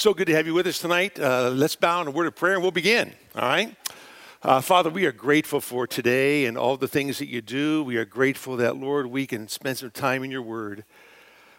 [0.00, 1.20] So good to have you with us tonight.
[1.20, 3.12] Uh, let's bow in a word of prayer and we'll begin.
[3.36, 3.76] All right.
[4.42, 7.84] Uh, Father, we are grateful for today and all the things that you do.
[7.84, 10.86] We are grateful that, Lord, we can spend some time in your word.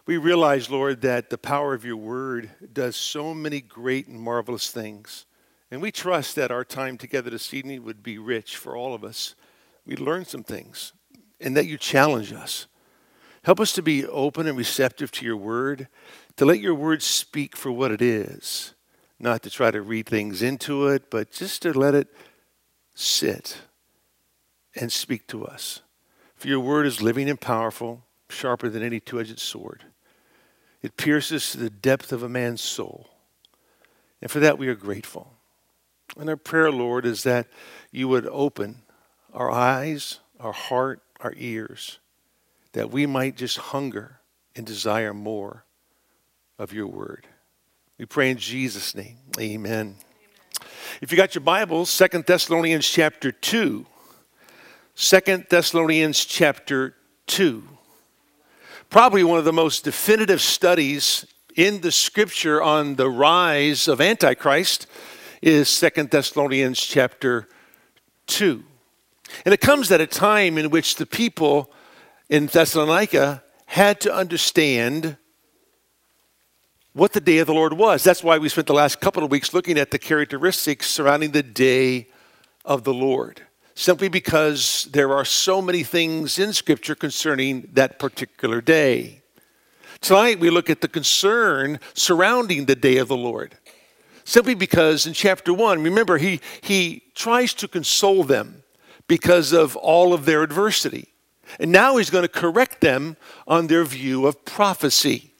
[0.07, 4.71] We realize, Lord, that the power of your word does so many great and marvelous
[4.71, 5.28] things.
[5.70, 9.04] And we trust that our time together this evening would be rich for all of
[9.04, 9.36] us.
[9.86, 10.94] We learn some things
[11.39, 12.66] and that you challenge us.
[13.44, 15.88] Help us to be open and receptive to your word,
[16.38, 18.74] to let your word speak for what it is,
[19.19, 22.07] not to try to read things into it, but just to let it
[22.96, 23.60] sit
[24.75, 25.82] and speak to us.
[26.36, 29.83] For your word is living and powerful, sharper than any two edged sword.
[30.82, 33.09] It pierces to the depth of a man's soul.
[34.22, 35.34] And for that we are grateful.
[36.17, 37.48] And our prayer, Lord, is that
[37.92, 38.81] you would open
[39.34, 42.00] our eyes, our heart, our ears,
[42.73, 44.20] that we might just hunger
[44.56, 45.66] and desire more
[46.61, 47.25] of your word.
[47.97, 49.17] We pray in Jesus' name.
[49.40, 49.95] Amen.
[51.02, 53.84] If you got your Bibles, Second Thessalonians chapter 2.
[54.95, 56.95] 2 Thessalonians chapter
[57.26, 57.64] 2.
[58.92, 64.86] Probably one of the most definitive studies in the scripture on the rise of Antichrist
[65.42, 67.50] is Second Thessalonians chapter
[68.28, 68.64] 2.
[69.45, 71.72] And it comes at a time in which the people
[72.30, 75.17] in Thessalonica had to understand
[76.94, 78.03] what the day of the Lord was.
[78.03, 81.44] That's why we spent the last couple of weeks looking at the characteristics surrounding the
[81.44, 82.08] day
[82.66, 83.42] of the Lord.
[83.75, 89.22] Simply because there are so many things in Scripture concerning that particular day.
[90.02, 93.55] Tonight we look at the concern surrounding the day of the Lord.
[94.26, 98.64] Simply because in chapter 1, remember, he, he tries to console them
[99.08, 101.14] because of all of their adversity.
[101.59, 103.17] And now he's going to correct them
[103.48, 105.31] on their view of prophecy.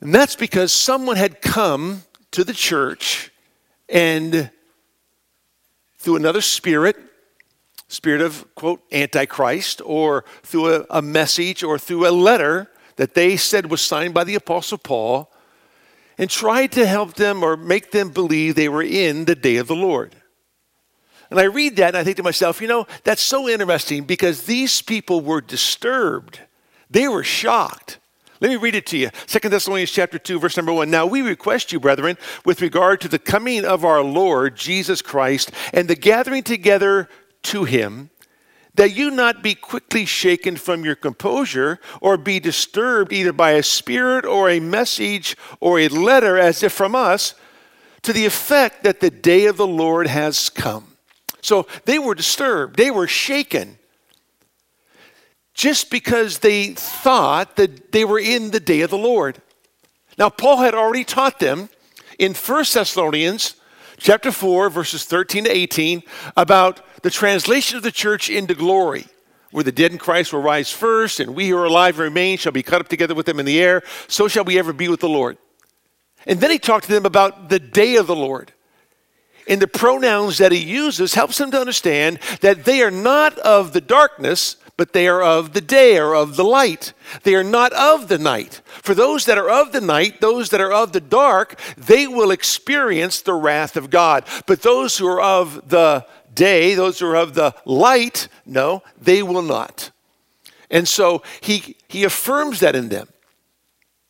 [0.00, 2.02] And that's because someone had come
[2.32, 3.30] to the church
[3.88, 4.50] and
[5.98, 6.96] through another spirit,
[7.88, 13.36] spirit of, quote, Antichrist, or through a, a, message or through a letter that they
[13.36, 15.32] said was signed by the Apostle Paul,
[16.18, 19.66] and tried to help them or make them believe they were in the day of
[19.66, 20.14] the Lord.
[21.30, 24.44] And I read that and I think to myself, you know, that's so interesting because
[24.44, 26.40] these people were disturbed.
[26.90, 27.98] They were shocked.
[28.40, 29.10] Let me read it to you.
[29.26, 30.90] 2 Thessalonians chapter 2, verse number 1.
[30.90, 35.50] Now we request you, brethren, with regard to the coming of our Lord Jesus Christ
[35.72, 37.08] and the gathering together
[37.44, 38.10] to him,
[38.74, 43.62] that you not be quickly shaken from your composure or be disturbed either by a
[43.62, 47.34] spirit or a message or a letter as if from us,
[48.02, 50.96] to the effect that the day of the Lord has come.
[51.40, 53.78] So they were disturbed, they were shaken
[55.56, 59.40] just because they thought that they were in the day of the Lord.
[60.18, 61.70] Now, Paul had already taught them
[62.18, 63.56] in 1 Thessalonians
[63.96, 66.02] chapter 4, verses 13 to 18,
[66.36, 69.06] about the translation of the church into glory,
[69.50, 72.36] where the dead in Christ will rise first, and we who are alive and remain
[72.36, 73.82] shall be cut up together with them in the air.
[74.08, 75.38] So shall we ever be with the Lord.
[76.26, 78.52] And then he talked to them about the day of the Lord.
[79.48, 83.72] And the pronouns that he uses helps them to understand that they are not of
[83.72, 86.92] the darkness, but they are of the day or of the light.
[87.22, 88.60] They are not of the night.
[88.82, 92.30] For those that are of the night, those that are of the dark, they will
[92.30, 94.24] experience the wrath of God.
[94.46, 99.22] But those who are of the day, those who are of the light, no, they
[99.22, 99.90] will not.
[100.70, 103.08] And so he, he affirms that in them.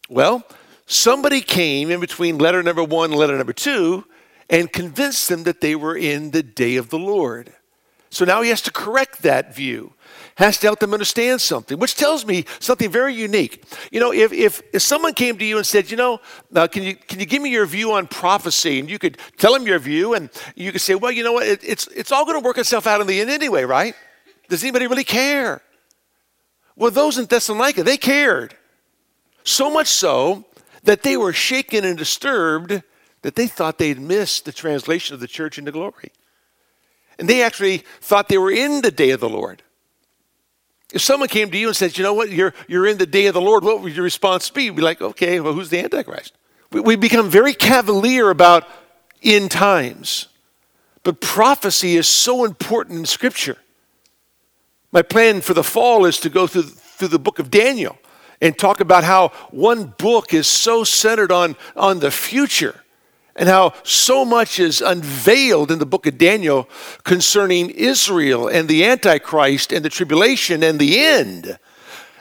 [0.09, 0.45] Well,
[0.87, 4.05] somebody came in between letter number one and letter number two
[4.49, 7.53] and convinced them that they were in the day of the Lord.
[8.17, 9.93] So now he has to correct that view
[10.37, 13.63] has to help them understand something, which tells me something very unique.
[13.91, 16.21] You know, if, if, if someone came to you and said, you know,
[16.55, 18.79] uh, can, you, can you give me your view on prophecy?
[18.79, 21.47] And you could tell them your view, and you could say, well, you know what,
[21.47, 23.95] it, it's, it's all going to work itself out in the end anyway, right?
[24.49, 25.63] Does anybody really care?
[26.75, 28.57] Well, those in Thessalonica, they cared.
[29.45, 30.45] So much so
[30.85, 32.83] that they were shaken and disturbed
[33.23, 36.13] that they thought they'd missed the translation of the church into glory.
[37.19, 39.63] And they actually thought they were in the day of the Lord.
[40.93, 43.27] If someone came to you and said, you know what, you're, you're in the day
[43.27, 44.65] of the Lord, what would your response be?
[44.65, 46.35] You'd be like, okay, well, who's the Antichrist?
[46.71, 48.69] We, we become very cavalier about
[49.23, 50.29] end times.
[51.03, 53.59] But prophecy is so important in Scripture.
[54.93, 57.99] My plan for the fall is to go through, through the book of Daniel
[58.41, 62.81] and talk about how one book is so centered on, on the future
[63.37, 66.69] and how so much is unveiled in the book of Daniel
[67.05, 71.59] concerning Israel and the Antichrist and the tribulation and the end,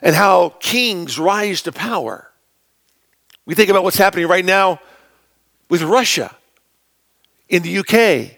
[0.01, 2.31] and how kings rise to power.
[3.45, 4.81] We think about what's happening right now
[5.69, 6.35] with Russia,
[7.47, 8.37] in the UK,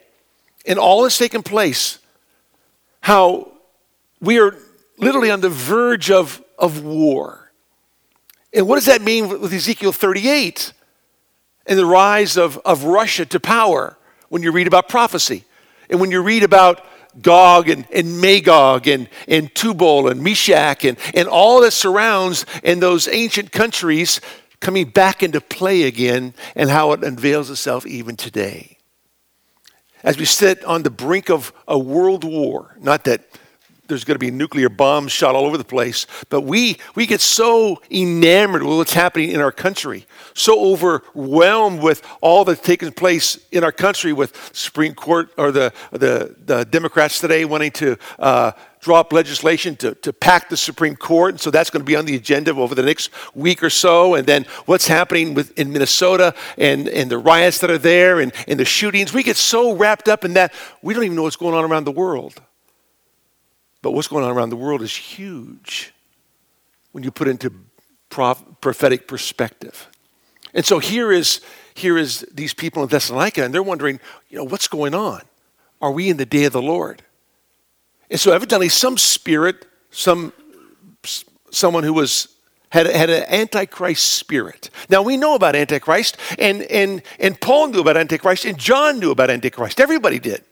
[0.66, 1.98] and all that's taken place,
[3.02, 3.52] how
[4.22, 4.56] we are
[4.98, 7.52] literally on the verge of, of war.
[8.54, 10.74] And what does that mean with Ezekiel 38
[11.68, 13.98] and the rise of, of Russia to power
[14.30, 15.44] when you read about prophecy?
[15.90, 16.86] And when you read about
[17.22, 22.82] Gog and, and Magog and, and Tubal and Meshech and, and all that surrounds and
[22.82, 24.22] those ancient countries
[24.60, 28.78] coming back into play again and how it unveils itself even today.
[30.04, 33.22] As we sit on the brink of a world war, not that
[33.88, 36.06] there's going to be nuclear bombs shot all over the place.
[36.30, 42.02] But we, we get so enamored with what's happening in our country, so overwhelmed with
[42.22, 47.20] all that's taking place in our country with Supreme Court or the, the, the Democrats
[47.20, 51.32] today wanting to uh, draw up legislation to, to pack the Supreme Court.
[51.32, 54.16] And so that's going to be on the agenda over the next week or so.
[54.16, 58.32] And then what's happening with, in Minnesota and, and the riots that are there and,
[58.48, 59.14] and the shootings.
[59.14, 61.86] We get so wrapped up in that, we don't even know what's going on around
[61.86, 62.42] the world.
[63.88, 65.94] But what's going on around the world is huge
[66.92, 67.54] when you put into
[68.10, 69.88] prophetic perspective.
[70.54, 71.40] And so here is,
[71.74, 75.22] here is these people in Thessalonica, and they're wondering, you know, what's going on?
[75.82, 77.02] Are we in the day of the Lord?
[78.12, 80.34] And so evidently some spirit, some
[81.50, 82.28] someone who was
[82.68, 84.70] had, had an antichrist spirit.
[84.90, 89.12] Now we know about antichrist, and, and, and Paul knew about antichrist, and John knew
[89.12, 89.80] about antichrist.
[89.80, 90.44] Everybody did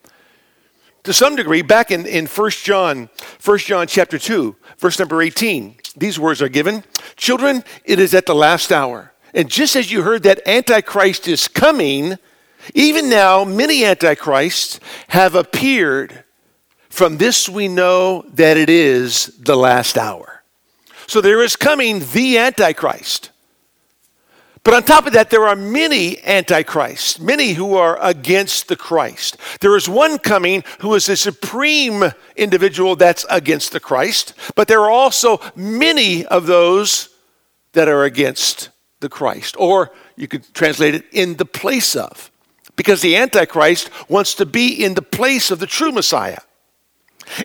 [1.06, 3.10] to some degree, back in, in 1 John,
[3.44, 6.84] 1 John chapter 2, verse number 18, these words are given.
[7.16, 9.14] Children, it is at the last hour.
[9.34, 12.18] And just as you heard that Antichrist is coming,
[12.74, 14.80] even now many Antichrists
[15.10, 16.24] have appeared.
[16.90, 20.44] From this we know that it is the last hour.
[21.08, 23.30] So there is coming the Antichrist.
[24.66, 29.38] But on top of that, there are many antichrists, many who are against the Christ.
[29.62, 34.82] There is one coming who is a supreme individual that's against the Christ, but there
[34.82, 37.10] are also many of those
[37.74, 38.70] that are against
[39.02, 39.56] the Christ.
[39.60, 42.32] Or you could translate it in the place of,
[42.76, 46.40] because the Antichrist wants to be in the place of the true Messiah.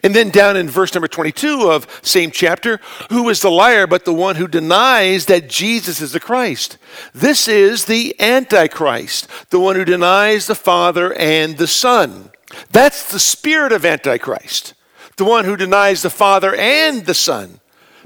[0.02, 4.04] And then down in verse number 22 of same chapter, who is the liar but
[4.04, 6.78] the one who denies that Jesus is the Christ?
[7.14, 12.30] This is the Antichrist, the one who denies the Father and the Son.
[12.70, 14.74] That's the spirit of Antichrist,
[15.16, 17.60] the one who denies the Father and the Son.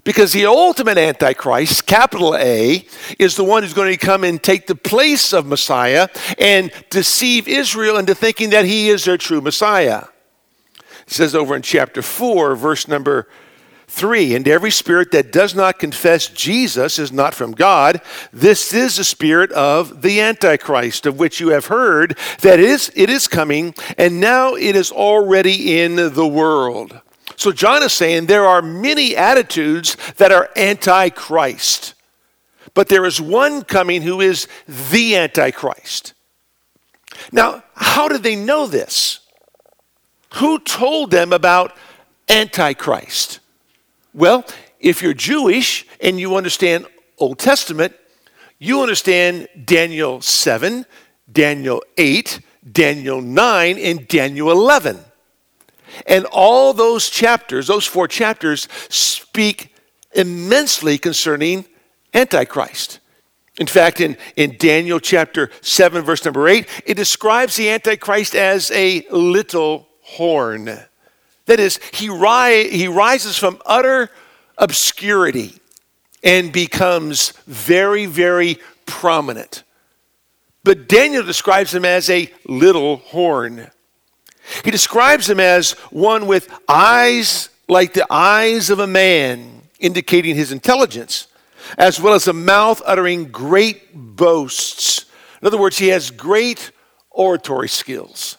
[0.05, 2.87] Because the ultimate Antichrist, capital A,
[3.19, 7.49] is the one who's going to come and take the place of Messiah and deceive
[7.49, 10.05] Israel into thinking that he is their true Messiah.
[11.15, 13.29] Says over in chapter 4, verse number
[13.87, 18.01] 3 And every spirit that does not confess Jesus is not from God.
[18.33, 22.91] This is the spirit of the Antichrist, of which you have heard that it is,
[22.97, 27.01] it is coming, and now it is already in the world.
[27.37, 31.95] So John is saying there are many attitudes that are Antichrist,
[32.75, 36.15] but there is one coming who is the Antichrist.
[37.31, 39.21] Now, how did they know this?
[40.35, 41.77] Who told them about
[42.29, 43.41] Antichrist?
[44.13, 44.45] Well,
[44.81, 46.87] if you're Jewish and you understand
[47.19, 47.95] Old Testament,
[48.59, 50.87] you understand Daniel 7,
[51.31, 54.99] Daniel 8, Daniel 9, and Daniel 11.
[56.07, 59.73] And all those chapters, those four chapters, speak
[60.13, 61.65] immensely concerning
[62.13, 62.99] Antichrist.
[63.61, 68.73] In fact, in, in Daniel chapter 7, verse number 8, it describes the Antichrist as
[68.73, 70.79] a little horn.
[71.47, 74.11] That is, he, ri- he rises from utter
[74.57, 75.55] obscurity
[76.23, 79.63] and becomes very, very prominent.
[80.63, 83.71] But Daniel describes him as a little horn.
[84.65, 90.53] He describes him as one with eyes like the eyes of a man, indicating his
[90.53, 91.29] intelligence,
[91.79, 95.07] as well as a mouth uttering great boasts.
[95.41, 96.71] In other words, he has great
[97.11, 98.39] oratory skills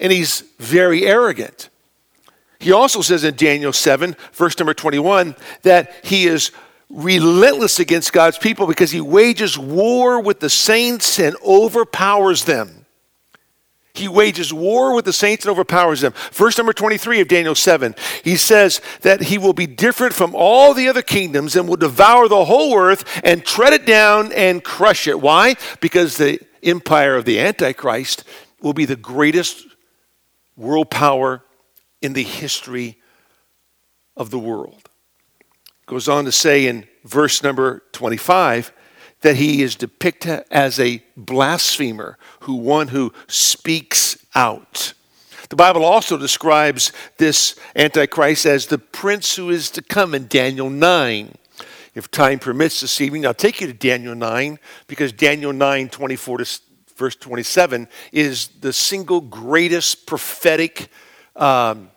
[0.00, 1.68] and he's very arrogant.
[2.58, 6.50] He also says in Daniel 7, verse number 21, that he is
[6.90, 12.86] relentless against God's people because he wages war with the saints and overpowers them.
[13.94, 16.12] He wages war with the saints and overpowers them.
[16.32, 20.74] Verse number 23 of Daniel 7, he says that he will be different from all
[20.74, 25.06] the other kingdoms and will devour the whole earth and tread it down and crush
[25.06, 25.20] it.
[25.20, 25.56] Why?
[25.80, 28.24] Because the empire of the Antichrist
[28.60, 29.66] will be the greatest
[30.56, 31.42] world power
[32.02, 32.98] in the history
[34.16, 34.88] of the world.
[35.86, 38.72] Goes on to say in verse number 25
[39.22, 44.94] that he is depicted as a blasphemer, who one who speaks out.
[45.50, 50.70] The Bible also describes this Antichrist as the prince who is to come in Daniel
[50.70, 51.34] 9.
[51.94, 56.38] If time permits this evening, I'll take you to Daniel 9 because Daniel 9, 24
[56.38, 56.60] to
[57.00, 60.88] verse 27 is the single greatest prophetic
[61.34, 61.90] um,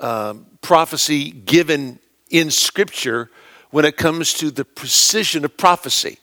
[0.00, 1.98] um, prophecy given
[2.30, 3.30] in Scripture
[3.70, 6.18] when it comes to the precision of prophecy.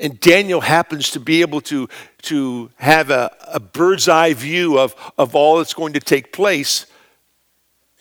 [0.00, 1.90] And Daniel happens to be able to,
[2.22, 6.86] to have a, a bird's eye view of, of all that's going to take place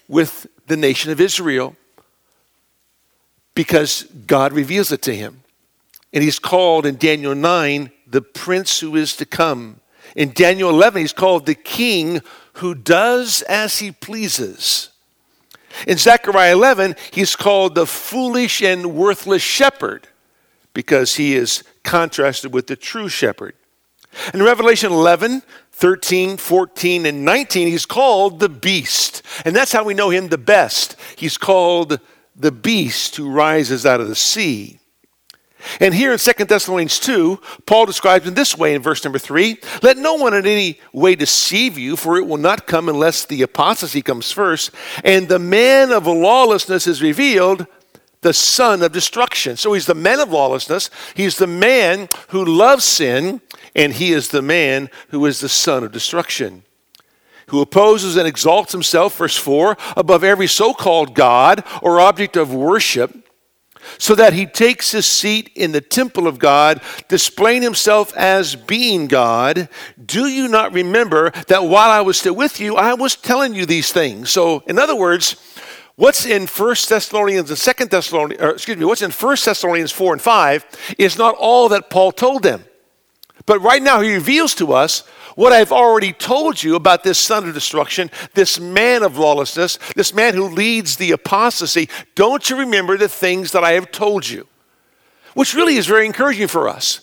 [0.07, 1.75] with the nation of Israel
[3.53, 5.41] because God reveals it to him.
[6.13, 9.79] And he's called in Daniel 9 the prince who is to come.
[10.15, 12.21] In Daniel 11, he's called the king
[12.53, 14.89] who does as he pleases.
[15.87, 20.07] In Zechariah 11, he's called the foolish and worthless shepherd
[20.73, 23.55] because he is contrasted with the true shepherd.
[24.33, 29.21] In Revelation 11, 13, 14, and 19, he's called the beast.
[29.43, 30.95] And that's how we know him the best.
[31.17, 31.99] He's called
[32.35, 34.79] the beast who rises out of the sea.
[35.79, 39.57] And here in 2 Thessalonians 2, Paul describes in this way in verse number 3
[39.81, 43.41] Let no one in any way deceive you, for it will not come unless the
[43.41, 44.71] apostasy comes first,
[45.03, 47.67] and the man of lawlessness is revealed,
[48.21, 49.55] the son of destruction.
[49.57, 53.41] So he's the man of lawlessness, he's the man who loves sin,
[53.75, 56.63] and he is the man who is the son of destruction.
[57.49, 62.51] Who opposes and exalts himself, verse 4, above every so called God or object of
[62.51, 63.24] worship
[63.97, 69.07] so that he takes his seat in the temple of God, displaying himself as being
[69.07, 69.69] God.
[70.03, 73.65] Do you not remember that while I was still with you, I was telling you
[73.65, 74.29] these things?
[74.29, 75.35] So, in other words,
[75.95, 80.21] what's in 1 Thessalonians and 2 Thessalonians, excuse me, what's in 1 Thessalonians 4 and
[80.21, 82.63] 5 is not all that Paul told them.
[83.45, 85.03] But right now, he reveals to us
[85.35, 90.13] what I've already told you about this son of destruction, this man of lawlessness, this
[90.13, 91.89] man who leads the apostasy.
[92.15, 94.47] Don't you remember the things that I have told you?
[95.33, 97.01] Which really is very encouraging for us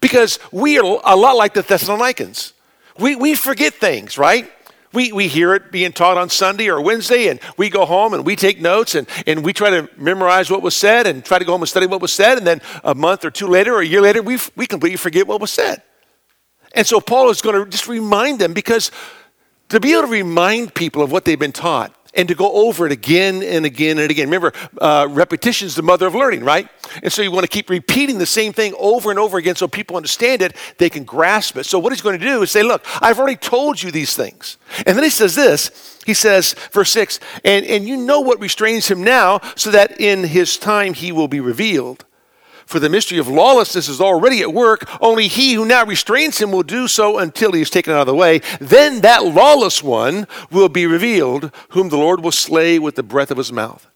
[0.00, 2.52] because we are a lot like the Thessalonians.
[2.98, 4.50] We, we forget things, right?
[4.92, 8.26] We, we hear it being taught on Sunday or Wednesday, and we go home and
[8.26, 11.44] we take notes and, and we try to memorize what was said and try to
[11.44, 12.36] go home and study what was said.
[12.38, 15.26] And then a month or two later or a year later, we, we completely forget
[15.26, 15.82] what was said.
[16.74, 18.90] And so Paul is going to just remind them because
[19.68, 22.84] to be able to remind people of what they've been taught and to go over
[22.86, 24.26] it again and again and again.
[24.26, 26.68] Remember, uh, repetition is the mother of learning, right?
[27.02, 29.66] And so you want to keep repeating the same thing over and over again so
[29.66, 31.64] people understand it, they can grasp it.
[31.64, 34.58] So what he's going to do is say, Look, I've already told you these things.
[34.86, 38.88] And then he says this he says, verse 6, and, and you know what restrains
[38.88, 42.04] him now, so that in his time he will be revealed.
[42.66, 46.52] For the mystery of lawlessness is already at work, only he who now restrains him
[46.52, 48.40] will do so until he is taken out of the way.
[48.60, 53.30] Then that lawless one will be revealed, whom the Lord will slay with the breath
[53.30, 53.86] of his mouth,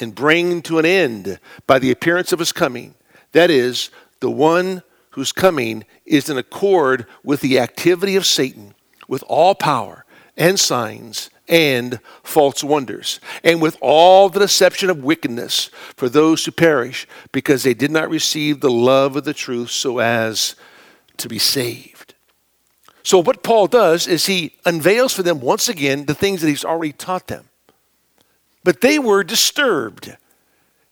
[0.00, 2.94] and bring to an end by the appearance of his coming.
[3.32, 3.90] That is,
[4.20, 8.74] the one whose coming is in accord with the activity of Satan,
[9.08, 10.04] with all power
[10.36, 16.50] and signs and false wonders, and with all the deception of wickedness for those who
[16.50, 20.56] perish, because they did not receive the love of the truth so as
[21.18, 22.14] to be saved.
[23.02, 26.64] So, what Paul does is he unveils for them once again the things that he's
[26.64, 27.48] already taught them.
[28.64, 30.16] But they were disturbed,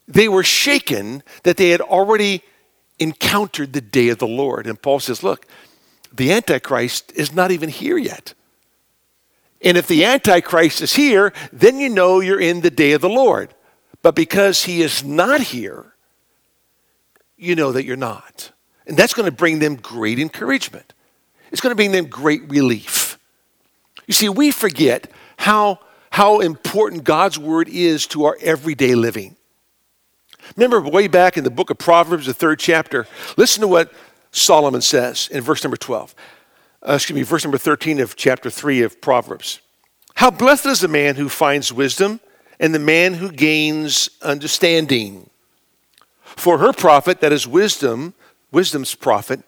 [0.07, 2.41] they were shaken that they had already
[2.99, 4.67] encountered the day of the Lord.
[4.67, 5.45] And Paul says, Look,
[6.13, 8.33] the Antichrist is not even here yet.
[9.65, 13.09] And if the Antichrist is here, then you know you're in the day of the
[13.09, 13.53] Lord.
[14.03, 15.95] But because he is not here,
[17.35, 18.51] you know that you're not.
[18.85, 20.93] And that's going to bring them great encouragement.
[21.51, 23.17] It's going to bring them great relief.
[24.05, 25.79] You see, we forget how,
[26.11, 29.35] how important God's word is to our everyday living.
[30.55, 33.91] Remember way back in the book of Proverbs, the third chapter, listen to what
[34.31, 36.13] Solomon says in verse number 12
[36.87, 39.59] uh, excuse me, verse number 13 of chapter 3 of Proverbs.
[40.15, 42.19] How blessed is the man who finds wisdom
[42.59, 45.29] and the man who gains understanding.
[46.21, 48.13] For her profit, that is wisdom,
[48.51, 49.41] wisdom's profit,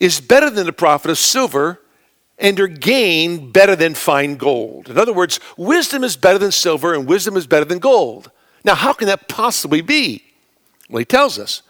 [0.00, 1.80] is better than the profit of silver,
[2.38, 4.88] and her gain better than fine gold.
[4.88, 8.30] In other words, wisdom is better than silver, and wisdom is better than gold.
[8.64, 10.24] Now, how can that possibly be?
[10.88, 11.62] Well, he tells us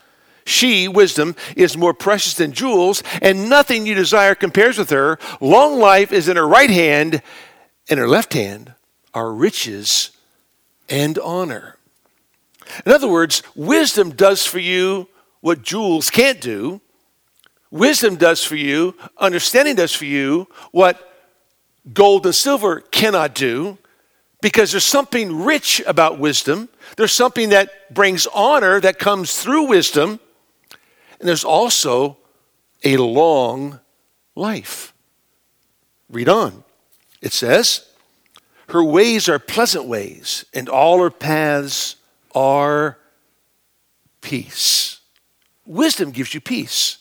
[0.44, 5.18] she, wisdom, is more precious than jewels, and nothing you desire compares with her.
[5.40, 7.22] Long life is in her right hand,
[7.88, 8.74] and her left hand
[9.12, 10.10] are riches
[10.88, 11.76] and honor.
[12.84, 15.08] In other words, wisdom does for you
[15.40, 16.80] what jewels can't do,
[17.74, 21.12] Wisdom does for you, understanding does for you what
[21.92, 23.78] gold and silver cannot do
[24.40, 26.68] because there's something rich about wisdom.
[26.96, 30.20] There's something that brings honor that comes through wisdom.
[31.24, 32.18] And there's also
[32.84, 33.80] a long
[34.34, 34.92] life.
[36.10, 36.64] Read on.
[37.22, 37.88] It says,
[38.68, 41.96] Her ways are pleasant ways, and all her paths
[42.34, 42.98] are
[44.20, 45.00] peace.
[45.64, 46.98] Wisdom gives you peace.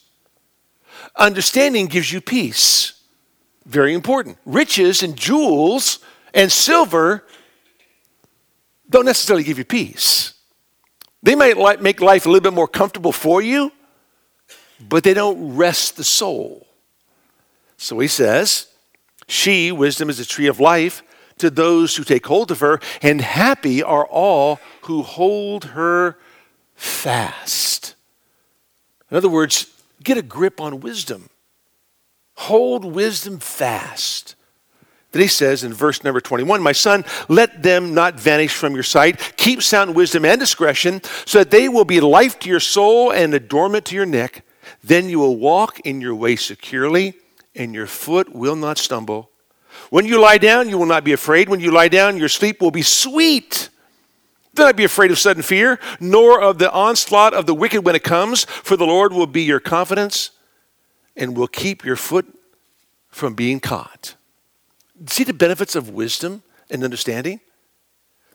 [1.17, 2.93] Understanding gives you peace.
[3.65, 4.37] Very important.
[4.45, 5.99] Riches and jewels
[6.33, 7.25] and silver
[8.89, 10.33] don't necessarily give you peace.
[11.21, 13.73] They might make life a little bit more comfortable for you,
[14.89, 16.67] but they don't rest the soul.
[17.77, 18.67] So he says,
[19.27, 21.03] She, wisdom, is a tree of life
[21.37, 26.17] to those who take hold of her, and happy are all who hold her
[26.75, 27.95] fast.
[29.09, 29.67] In other words,
[30.03, 31.29] get a grip on wisdom.
[32.35, 34.35] Hold wisdom fast.
[35.11, 38.83] Then he says in verse number 21 My son, let them not vanish from your
[38.83, 39.35] sight.
[39.37, 43.33] Keep sound wisdom and discretion, so that they will be life to your soul and
[43.33, 44.43] adornment to your neck.
[44.83, 47.13] Then you will walk in your way securely,
[47.55, 49.29] and your foot will not stumble.
[49.89, 51.49] When you lie down, you will not be afraid.
[51.49, 53.69] When you lie down, your sleep will be sweet.
[54.55, 57.95] Do not be afraid of sudden fear, nor of the onslaught of the wicked when
[57.95, 60.31] it comes, for the Lord will be your confidence
[61.15, 62.27] and will keep your foot
[63.09, 64.15] from being caught.
[65.07, 67.39] See the benefits of wisdom and understanding?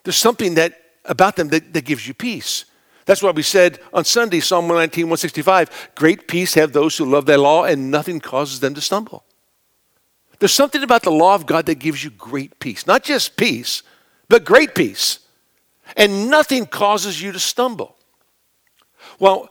[0.04, 0.74] There's something that
[1.04, 2.64] about them that, that gives you peace.
[3.08, 7.24] That's why we said on Sunday, Psalm 119, 165, great peace have those who love
[7.24, 9.24] thy law, and nothing causes them to stumble.
[10.38, 12.86] There's something about the law of God that gives you great peace.
[12.86, 13.82] Not just peace,
[14.28, 15.20] but great peace.
[15.96, 17.96] And nothing causes you to stumble.
[19.18, 19.48] Well,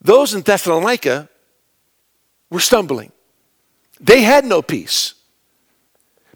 [0.00, 1.28] those in Thessalonica
[2.48, 3.10] were stumbling.
[4.00, 5.14] They had no peace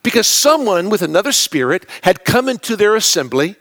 [0.02, 3.54] because someone with another spirit had come into their assembly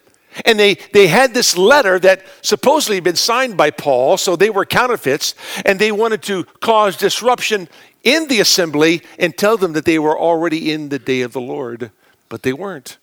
[0.43, 4.49] and they, they had this letter that supposedly had been signed by Paul, so they
[4.49, 7.69] were counterfeits, and they wanted to cause disruption
[8.03, 11.41] in the assembly and tell them that they were already in the day of the
[11.41, 11.91] Lord,
[12.27, 12.97] but they weren't.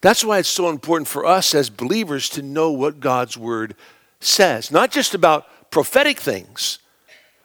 [0.00, 3.74] That's why it's so important for us as believers to know what God's word
[4.20, 6.78] says, not just about prophetic things,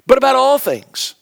[0.06, 1.16] but about all things.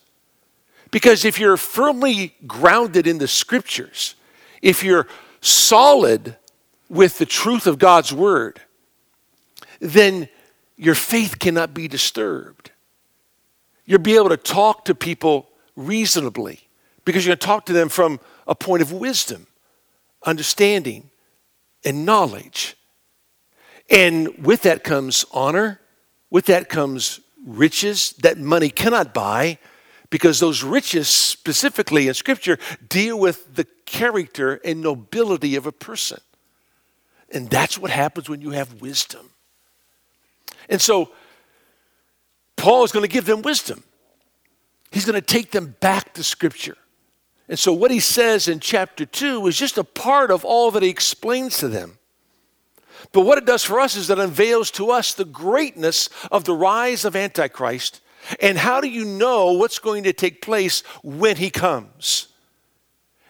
[0.90, 4.14] Because if you're firmly grounded in the scriptures,
[4.62, 5.06] if you're
[5.40, 6.36] solid
[6.88, 8.60] with the truth of God's word,
[9.80, 10.28] then
[10.76, 12.70] your faith cannot be disturbed.
[13.84, 16.60] You'll be able to talk to people reasonably
[17.04, 19.46] because you're going to talk to them from a point of wisdom,
[20.24, 21.10] understanding,
[21.84, 22.76] and knowledge.
[23.90, 25.80] And with that comes honor,
[26.30, 29.58] with that comes riches that money cannot buy
[30.10, 36.20] because those riches, specifically in Scripture, deal with the character and nobility of a person.
[37.32, 39.30] And that's what happens when you have wisdom.
[40.68, 41.10] And so,
[42.56, 43.84] Paul is going to give them wisdom.
[44.90, 46.76] He's going to take them back to Scripture.
[47.48, 50.82] And so, what he says in chapter 2 is just a part of all that
[50.82, 51.98] he explains to them.
[53.12, 56.44] But what it does for us is that it unveils to us the greatness of
[56.44, 58.00] the rise of Antichrist
[58.40, 62.28] and how do you know what's going to take place when he comes?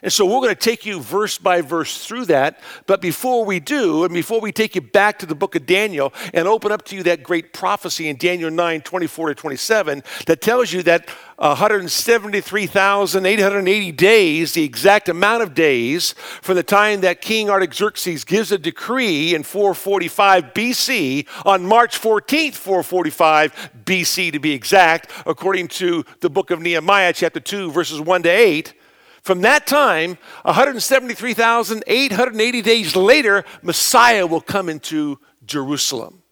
[0.00, 2.60] And so we're going to take you verse by verse through that.
[2.86, 6.14] But before we do, and before we take you back to the book of Daniel
[6.32, 10.40] and open up to you that great prophecy in Daniel 9 24 to 27 that
[10.40, 11.08] tells you that
[11.38, 18.58] 173,880 days, the exact amount of days from the time that King Artaxerxes gives a
[18.58, 26.30] decree in 445 BC on March 14th, 445 BC to be exact, according to the
[26.30, 28.74] book of Nehemiah, chapter 2, verses 1 to 8
[29.22, 36.22] from that time, 173,880 days later, Messiah will come into Jerusalem.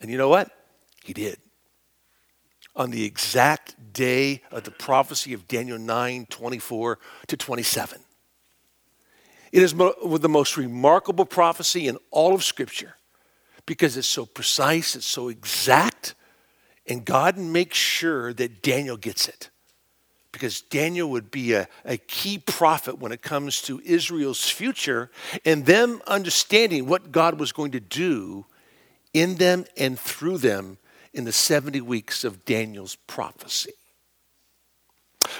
[0.00, 0.50] And you know what?
[1.04, 1.38] He did.
[2.74, 8.00] On the exact day of the prophecy of Daniel 9 24 to 27.
[9.52, 12.96] It is mo- the most remarkable prophecy in all of Scripture
[13.64, 16.14] because it's so precise, it's so exact,
[16.86, 19.50] and God makes sure that Daniel gets it
[20.36, 25.10] because Daniel would be a, a key prophet when it comes to Israel's future
[25.44, 28.46] and them understanding what God was going to do
[29.12, 30.78] in them and through them
[31.12, 33.72] in the 70 weeks of Daniel's prophecy.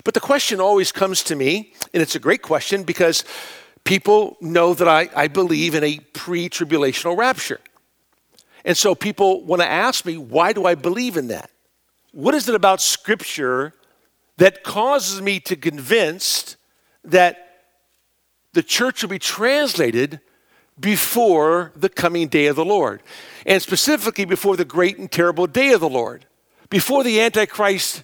[0.04, 3.24] But the question always comes to me, and it's a great question because
[3.84, 7.60] people know that I, I believe in a pre tribulational rapture.
[8.64, 11.50] And so people want to ask me, why do I believe in that?
[12.16, 13.74] what is it about Scripture
[14.38, 16.56] that causes me to convinced
[17.04, 17.62] that
[18.52, 20.20] the church will be translated
[20.78, 23.02] before the coming day of the Lord,
[23.46, 26.26] and specifically before the great and terrible day of the Lord,
[26.68, 28.02] before the Antichrist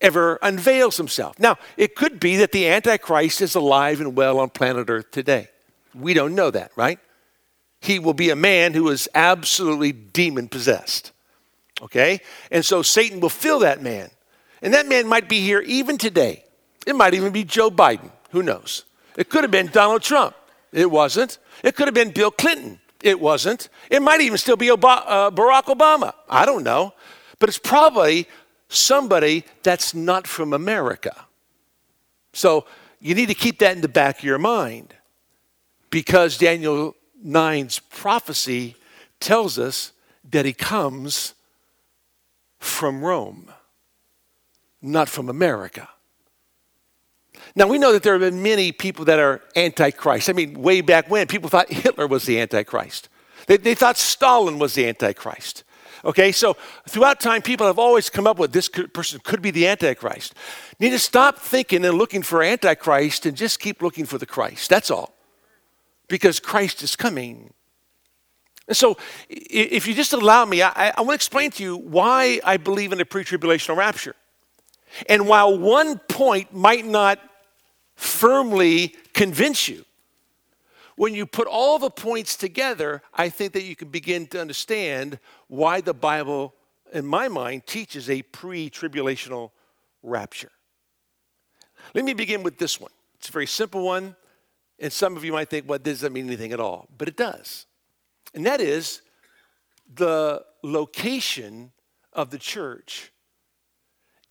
[0.00, 1.38] ever unveils himself.
[1.38, 5.48] Now, it could be that the Antichrist is alive and well on planet Earth today.
[5.94, 6.98] We don't know that, right?
[7.80, 11.12] He will be a man who is absolutely demon possessed.
[11.80, 12.20] Okay?
[12.50, 14.10] And so Satan will fill that man.
[14.64, 16.42] And that man might be here even today.
[16.86, 18.10] It might even be Joe Biden.
[18.30, 18.84] Who knows?
[19.16, 20.34] It could have been Donald Trump.
[20.72, 21.38] It wasn't.
[21.62, 22.80] It could have been Bill Clinton.
[23.02, 23.68] It wasn't.
[23.90, 26.14] It might even still be uh, Barack Obama.
[26.28, 26.94] I don't know.
[27.38, 28.26] But it's probably
[28.68, 31.26] somebody that's not from America.
[32.32, 32.64] So
[33.00, 34.94] you need to keep that in the back of your mind
[35.90, 38.76] because Daniel 9's prophecy
[39.20, 39.92] tells us
[40.30, 41.34] that he comes
[42.58, 43.52] from Rome,
[44.84, 45.88] not from America.
[47.56, 50.28] Now, we know that there have been many people that are antichrist.
[50.28, 53.08] I mean, way back when, people thought Hitler was the antichrist,
[53.46, 55.64] they, they thought Stalin was the antichrist.
[56.04, 56.54] Okay, so
[56.86, 60.34] throughout time, people have always come up with this person could be the Antichrist.
[60.78, 64.26] You need to stop thinking and looking for Antichrist and just keep looking for the
[64.26, 64.68] Christ.
[64.68, 65.14] That's all.
[66.08, 67.54] Because Christ is coming.
[68.68, 68.98] And so,
[69.30, 72.92] if you just allow me, I, I want to explain to you why I believe
[72.92, 74.14] in a pre tribulational rapture.
[75.08, 77.18] And while one point might not
[77.96, 79.84] firmly convince you,
[80.96, 85.18] when you put all the points together, I think that you can begin to understand
[85.48, 86.54] why the Bible,
[86.92, 89.50] in my mind, teaches a pre tribulational
[90.02, 90.52] rapture.
[91.94, 92.92] Let me begin with this one.
[93.18, 94.14] It's a very simple one,
[94.78, 97.16] and some of you might think, well, this doesn't mean anything at all, but it
[97.16, 97.66] does.
[98.32, 99.02] And that is
[99.92, 101.72] the location
[102.12, 103.12] of the church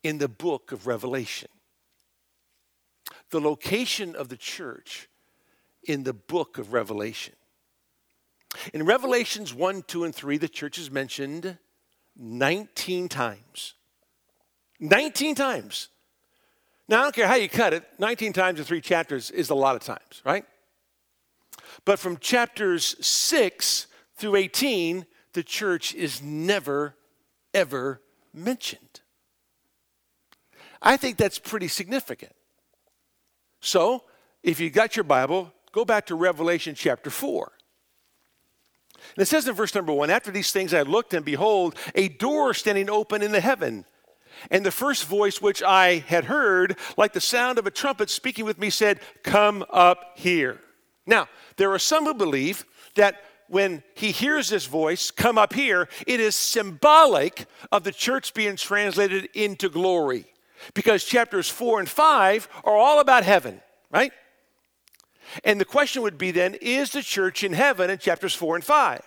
[0.03, 1.49] in the book of Revelation.
[3.31, 5.09] The location of the church
[5.83, 7.33] in the book of Revelation.
[8.73, 11.57] In Revelations 1, 2, and 3, the church is mentioned
[12.15, 13.73] 19 times.
[14.79, 15.89] 19 times.
[16.87, 19.55] Now, I don't care how you cut it, 19 times in three chapters is a
[19.55, 20.45] lot of times, right?
[21.85, 26.95] But from chapters 6 through 18, the church is never,
[27.53, 28.01] ever
[28.33, 29.01] mentioned.
[30.83, 32.33] I think that's pretty significant.
[33.61, 34.03] So,
[34.43, 37.51] if you got your Bible, go back to Revelation chapter 4.
[39.15, 42.09] And it says in verse number 1 After these things I looked, and behold, a
[42.09, 43.85] door standing open in the heaven.
[44.51, 48.43] And the first voice which I had heard, like the sound of a trumpet speaking
[48.43, 50.59] with me, said, Come up here.
[51.05, 52.65] Now, there are some who believe
[52.95, 58.33] that when he hears this voice come up here, it is symbolic of the church
[58.33, 60.32] being translated into glory.
[60.73, 64.11] Because chapters four and five are all about heaven, right?
[65.43, 68.63] And the question would be then is the church in heaven in chapters four and
[68.63, 69.01] five?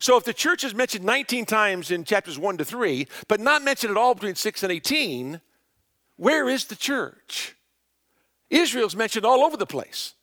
[0.00, 3.62] So if the church is mentioned 19 times in chapters 1 to 3, but not
[3.62, 5.40] mentioned at all between 6 and 18,
[6.16, 7.56] where is the church?
[8.48, 10.14] Israel's mentioned all over the place,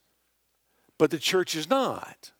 [0.97, 2.31] but the church is not.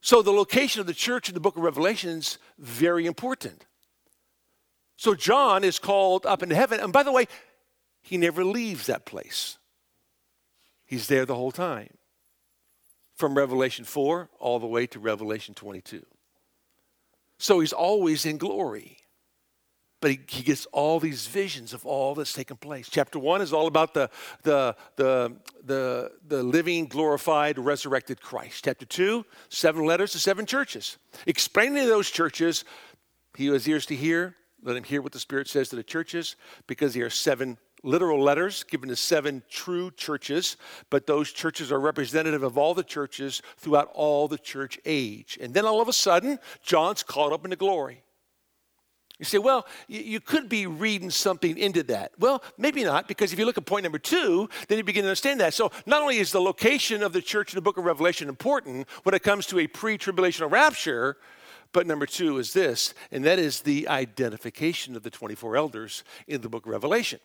[0.00, 3.66] So the location of the church in the book of Revelation is very important.
[5.00, 6.78] So John is called up into heaven.
[6.78, 7.26] And by the way,
[8.02, 9.56] he never leaves that place,
[10.84, 11.94] he's there the whole time.
[13.16, 16.04] From Revelation 4 all the way to Revelation 22.
[17.38, 18.98] So he's always in glory
[20.02, 22.88] but he, he, gets all these visions of all that's taken place.
[22.90, 24.08] Chapter one is all about the,
[24.44, 28.64] the, the, the, the living, glorified, resurrected Christ.
[28.64, 32.64] Chapter two, seven letters to seven churches, explaining to those churches,
[33.36, 35.82] he who has ears to hear, let him hear what the Spirit says to the
[35.82, 40.56] churches, because there are seven literal letters given to seven true churches,
[40.90, 45.38] but those churches are representative of all the churches throughout all the church age.
[45.40, 48.02] And then all of a sudden, John's caught up into glory.
[49.18, 52.12] You say, well, you could be reading something into that.
[52.18, 55.08] Well, maybe not, because if you look at point number two, then you begin to
[55.08, 55.52] understand that.
[55.52, 58.88] So, not only is the location of the church in the book of Revelation important
[59.02, 61.18] when it comes to a pre tribulational rapture,
[61.72, 66.40] but number two is this, and that is the identification of the 24 elders in
[66.40, 67.20] the book of Revelation.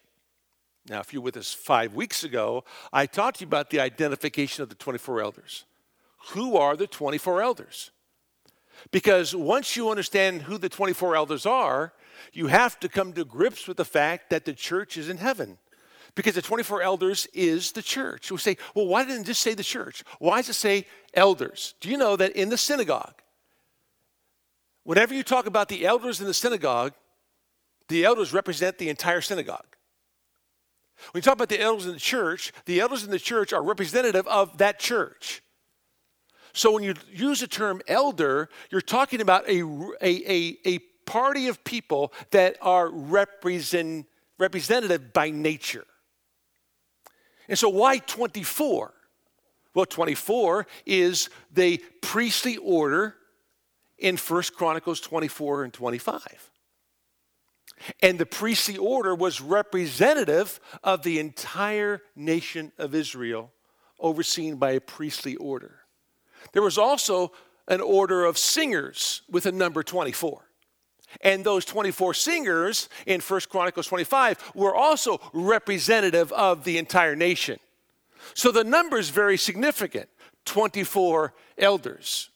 [0.87, 3.79] Now, if you were with us five weeks ago, I talked to you about the
[3.79, 5.65] identification of the 24 elders.
[6.29, 7.91] Who are the 24 elders?
[8.91, 11.93] Because once you understand who the 24 elders are,
[12.33, 15.57] you have to come to grips with the fact that the church is in heaven.
[16.13, 18.31] Because the 24 elders is the church.
[18.31, 20.03] We say, well, why didn't it just say the church?
[20.19, 21.73] Why does it say elders?
[21.81, 23.21] Do you know that in the synagogue,
[24.85, 26.93] whenever you talk about the elders in the synagogue,
[27.87, 29.75] The elders represent the entire synagogue.
[31.11, 33.61] When you talk about the elders in the church, the elders in the church are
[33.61, 35.43] representative of that church.
[36.53, 39.61] So when you use the term elder, you're talking about a,
[40.01, 44.07] a, a, a party of people that are represent,
[44.39, 45.85] representative by nature.
[47.49, 48.93] And so why 24?
[49.75, 53.15] Well, 24 is the priestly order
[53.97, 56.51] in First Chronicles 24 and 25.
[58.01, 63.51] And the priestly order was representative of the entire nation of Israel,
[63.99, 65.79] overseen by a priestly order.
[66.53, 67.31] There was also
[67.67, 70.41] an order of singers with a number 24.
[71.21, 77.59] And those 24 singers in First Chronicles 25 were also representative of the entire nation.
[78.33, 80.09] So the number is very significant
[80.45, 82.29] 24 elders.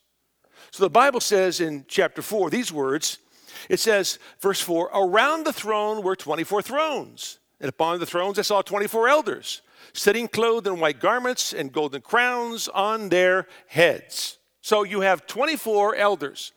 [0.72, 3.20] So the Bible says in chapter 4 these words
[3.68, 8.44] it says, verse 4 Around the throne were 24 thrones, and upon the thrones I
[8.44, 9.62] saw 24 elders,
[9.94, 14.38] sitting clothed in white garments and golden crowns on their heads.
[14.62, 16.54] So you have 24 elders.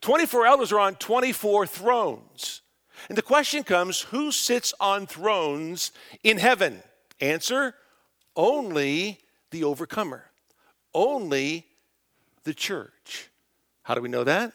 [0.00, 2.62] 24 elders are on 24 thrones.
[3.08, 6.82] And the question comes who sits on thrones in heaven?
[7.20, 7.74] Answer
[8.36, 10.24] only the overcomer,
[10.94, 11.66] only
[12.44, 13.30] the church.
[13.84, 14.52] How do we know that?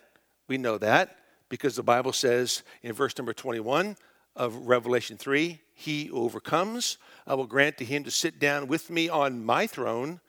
[0.47, 1.17] We know that
[1.49, 3.95] because the Bible says in verse number 21
[4.35, 9.07] of Revelation 3 He overcomes, I will grant to him to sit down with me
[9.07, 10.19] on my throne,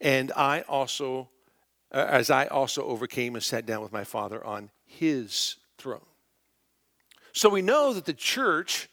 [0.00, 1.30] and I also,
[1.92, 6.04] uh, as I also overcame and sat down with my Father on his throne.
[7.32, 8.90] So we know that the church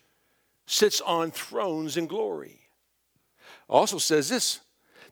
[0.67, 2.61] sits on thrones in glory.
[3.67, 4.61] Also says this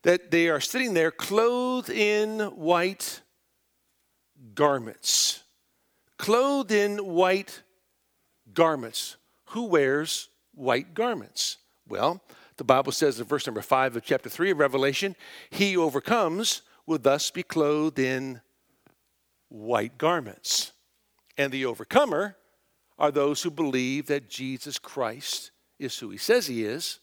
[0.04, 3.22] that they are sitting there clothed in white
[4.56, 5.44] garments.
[6.18, 7.62] Clothed in white
[8.54, 9.18] garments.
[9.48, 11.58] Who wears white garments?
[11.88, 12.22] Well,
[12.58, 15.16] the Bible says in verse number 5 of chapter 3 of Revelation,
[15.50, 18.42] he overcomes will thus be clothed in
[19.50, 20.74] white garments.
[21.38, 22.36] And the overcomer
[22.98, 27.00] are those who believe that Jesus Christ is who he says he is,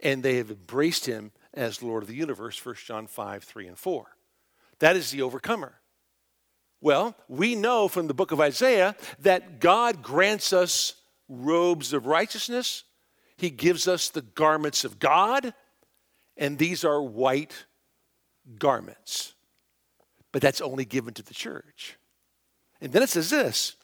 [0.00, 3.78] and they have embraced him as Lord of the universe, 1 John 5, 3, and
[3.78, 4.06] 4.
[4.80, 5.74] That is the overcomer.
[6.82, 10.94] Well, we know from the book of Isaiah that God grants us
[11.28, 12.82] robes of righteousness,
[13.36, 15.54] He gives us the garments of God,
[16.36, 17.66] and these are white
[18.58, 19.34] garments.
[20.32, 21.96] But that's only given to the church.
[22.80, 23.76] And then it says this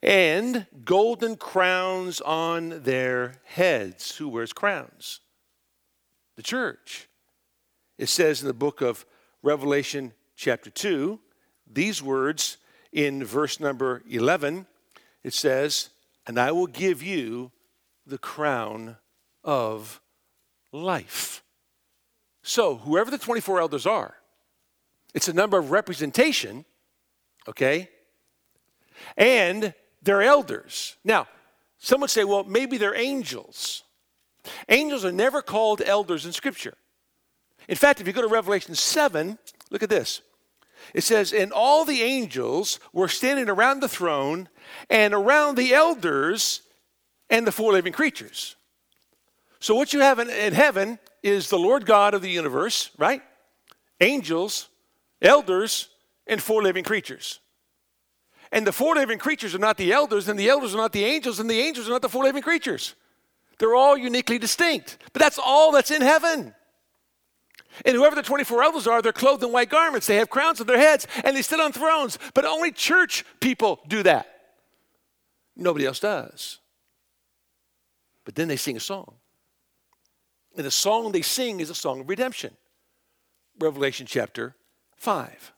[0.00, 4.16] and golden crowns on their heads.
[4.16, 5.18] Who wears crowns?
[6.36, 7.08] The church.
[7.98, 9.04] It says in the book of
[9.42, 11.18] Revelation, chapter 2,
[11.70, 12.58] these words
[12.92, 14.66] in verse number 11
[15.24, 15.90] it says,
[16.26, 17.50] And I will give you
[18.06, 18.96] the crown
[19.44, 20.00] of
[20.72, 21.42] life.
[22.42, 24.14] So, whoever the 24 elders are,
[25.14, 26.64] it's a number of representation,
[27.46, 27.90] okay?
[29.16, 30.96] And they're elders.
[31.04, 31.26] Now,
[31.78, 33.84] some would say, well, maybe they're angels.
[34.68, 36.74] Angels are never called elders in Scripture.
[37.68, 39.38] In fact, if you go to Revelation 7,
[39.70, 40.22] look at this.
[40.94, 44.48] It says, And all the angels were standing around the throne
[44.88, 46.62] and around the elders
[47.30, 48.56] and the four living creatures.
[49.60, 53.22] So, what you have in, in heaven is the Lord God of the universe, right?
[54.00, 54.68] Angels,
[55.20, 55.88] elders,
[56.26, 57.40] and four living creatures.
[58.50, 61.04] And the four living creatures are not the elders, and the elders are not the
[61.04, 62.94] angels, and the angels are not the four living creatures.
[63.58, 64.98] They're all uniquely distinct.
[65.12, 66.54] But that's all that's in heaven.
[67.84, 70.06] And whoever the 24 elders are, they're clothed in white garments.
[70.06, 72.18] They have crowns on their heads, and they sit on thrones.
[72.34, 74.26] But only church people do that.
[75.56, 76.58] Nobody else does.
[78.24, 79.14] But then they sing a song.
[80.56, 82.56] And the song they sing is a song of redemption.
[83.58, 84.56] Revelation chapter
[84.96, 85.52] 5.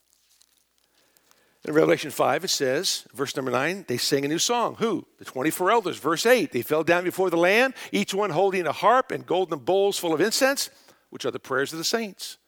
[1.67, 4.77] In Revelation 5, it says, verse number 9, they sang a new song.
[4.79, 5.07] Who?
[5.19, 5.99] The 24 elders.
[5.99, 9.59] Verse 8, they fell down before the Lamb, each one holding a harp and golden
[9.59, 10.71] bowls full of incense,
[11.11, 12.39] which are the prayers of the saints.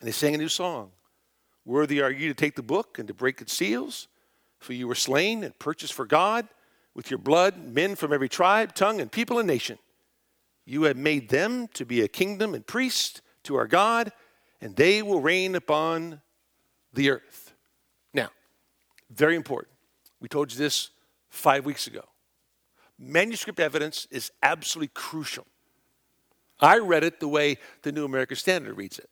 [0.00, 0.90] And they sang a new song.
[1.64, 4.08] Worthy are you to take the book and to break its seals,
[4.58, 6.46] for you were slain and purchased for God
[6.94, 9.78] with your blood men from every tribe, tongue, and people and nation.
[10.66, 14.12] You have made them to be a kingdom and priests to our God,
[14.60, 16.20] and they will reign upon
[16.92, 17.54] the earth.
[18.12, 18.30] Now,
[19.10, 19.74] very important.
[20.20, 20.90] We told you this
[21.28, 22.02] five weeks ago.
[22.98, 25.46] Manuscript evidence is absolutely crucial.
[26.60, 29.10] I read it the way the New American Standard reads it.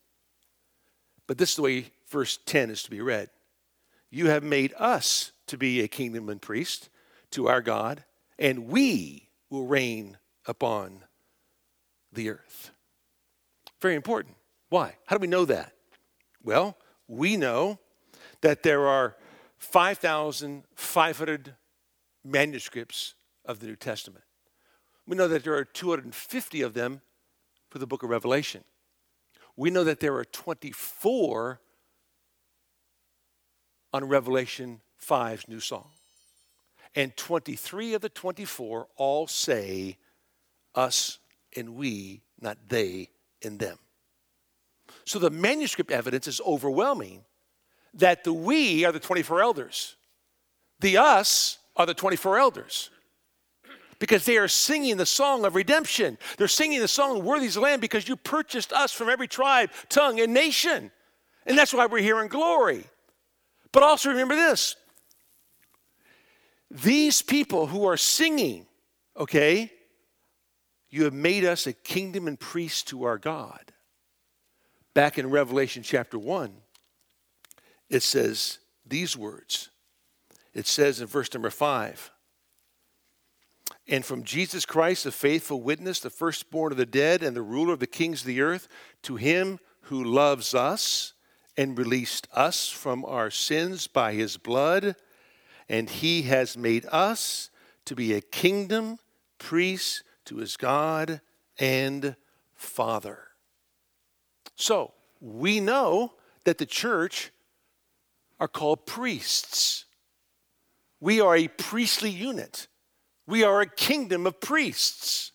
[1.26, 3.31] But this is the way verse 10 is to be read.
[4.11, 6.88] You have made us to be a kingdom and priest
[7.31, 8.05] to our God,
[8.38, 11.05] and we will reign upon
[12.12, 12.70] the earth.
[13.81, 14.37] Very important.
[14.68, 14.96] Why?
[15.07, 15.72] How do we know that?
[16.42, 16.76] Well,
[17.09, 17.78] we know
[18.42, 19.16] that there are
[19.59, 21.55] 5,500
[22.24, 24.24] manuscripts of the New Testament.
[25.07, 27.00] We know that there are 250 of them
[27.72, 28.62] for the book of Revelation.
[29.56, 31.58] We know that there are 24
[33.94, 35.88] on Revelation 5's new song.
[36.94, 39.96] And 23 of the 24 all say
[40.74, 41.18] us
[41.56, 43.08] and we, not they
[43.42, 43.78] and them.
[45.06, 47.24] So the manuscript evidence is overwhelming
[47.94, 49.96] that the we are the 24 elders,
[50.80, 52.90] the us are the 24 elders.
[54.02, 56.18] Because they are singing the song of redemption.
[56.36, 59.70] They're singing the song, Worthy is the Lamb, because you purchased us from every tribe,
[59.88, 60.90] tongue, and nation.
[61.46, 62.82] And that's why we're here in glory.
[63.70, 64.74] But also remember this
[66.68, 68.66] these people who are singing,
[69.16, 69.70] okay,
[70.90, 73.72] you have made us a kingdom and priests to our God.
[74.94, 76.52] Back in Revelation chapter 1,
[77.88, 79.70] it says these words.
[80.54, 82.12] It says in verse number 5
[83.88, 87.72] And from Jesus Christ, the faithful witness, the firstborn of the dead, and the ruler
[87.72, 88.68] of the kings of the earth,
[89.02, 91.14] to him who loves us
[91.56, 94.96] and released us from our sins by his blood,
[95.68, 97.50] and he has made us
[97.84, 98.98] to be a kingdom,
[99.38, 101.20] priests to his God
[101.58, 102.16] and
[102.54, 103.18] Father.
[104.54, 106.14] So, we know
[106.44, 107.30] that the church
[108.38, 109.84] are called priests.
[111.00, 112.68] We are a priestly unit.
[113.26, 115.32] We are a kingdom of priests.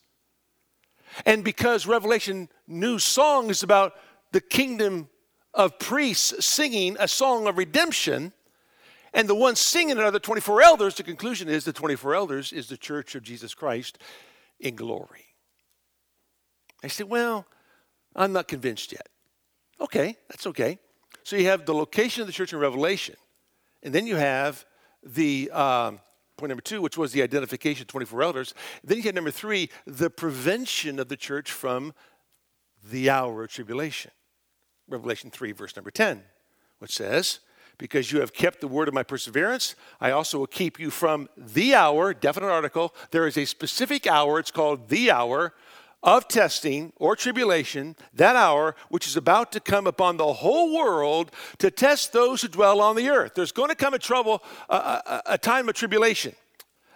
[1.25, 3.93] And because Revelation New Song is about
[4.31, 5.09] the kingdom
[5.53, 8.33] of priests singing a song of redemption,
[9.13, 12.53] and the ones singing it are the 24 elders, the conclusion is the 24 elders
[12.53, 13.97] is the church of Jesus Christ
[14.59, 15.25] in glory.
[16.83, 17.45] I say, well,
[18.15, 19.07] I'm not convinced yet.
[19.79, 20.77] Okay, that's okay.
[21.23, 23.15] So you have the location of the church in Revelation,
[23.83, 24.65] and then you have
[25.03, 25.99] the um,
[26.37, 28.53] point number two, which was the identification of 24 elders.
[28.83, 31.93] Then you had number three, the prevention of the church from
[32.91, 34.11] the hour of tribulation.
[34.87, 36.23] Revelation 3, verse number 10,
[36.79, 37.39] which says,
[37.77, 41.27] Because you have kept the word of my perseverance, I also will keep you from
[41.35, 42.95] the hour, definite article.
[43.11, 45.53] There is a specific hour, it's called the hour
[46.03, 51.31] of testing or tribulation, that hour which is about to come upon the whole world
[51.57, 53.33] to test those who dwell on the earth.
[53.35, 56.35] There's going to come a trouble, a, a, a time of tribulation,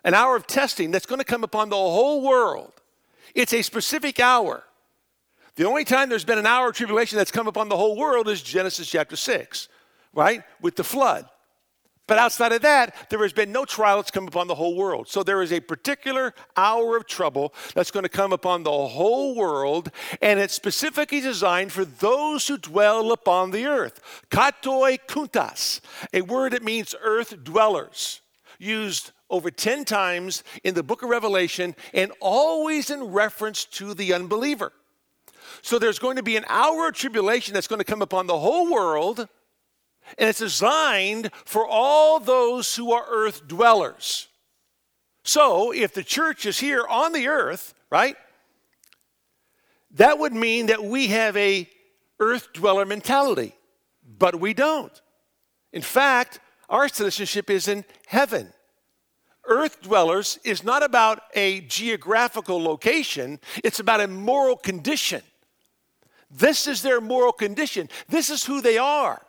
[0.03, 2.73] an hour of testing that's going to come upon the whole world.
[3.33, 4.63] It's a specific hour.
[5.55, 8.29] The only time there's been an hour of tribulation that's come upon the whole world
[8.29, 9.67] is Genesis chapter 6,
[10.13, 10.43] right?
[10.61, 11.27] With the flood.
[12.11, 15.07] But outside of that, there has been no trial that's come upon the whole world.
[15.07, 19.33] So there is a particular hour of trouble that's going to come upon the whole
[19.33, 24.01] world, and it's specifically designed for those who dwell upon the earth.
[24.29, 25.79] Katoikountas,
[26.13, 28.19] a word that means earth dwellers,
[28.59, 34.13] used over 10 times in the book of Revelation and always in reference to the
[34.13, 34.73] unbeliever.
[35.61, 38.37] So there's going to be an hour of tribulation that's going to come upon the
[38.37, 39.29] whole world,
[40.17, 44.27] and it's designed for all those who are earth dwellers.
[45.23, 48.15] So if the church is here on the earth, right?
[49.91, 51.69] That would mean that we have a
[52.19, 53.53] earth dweller mentality,
[54.17, 55.01] but we don't.
[55.73, 58.53] In fact, our citizenship is in heaven.
[59.45, 65.21] Earth dwellers is not about a geographical location, it's about a moral condition.
[66.29, 67.89] This is their moral condition.
[68.07, 69.21] This is who they are.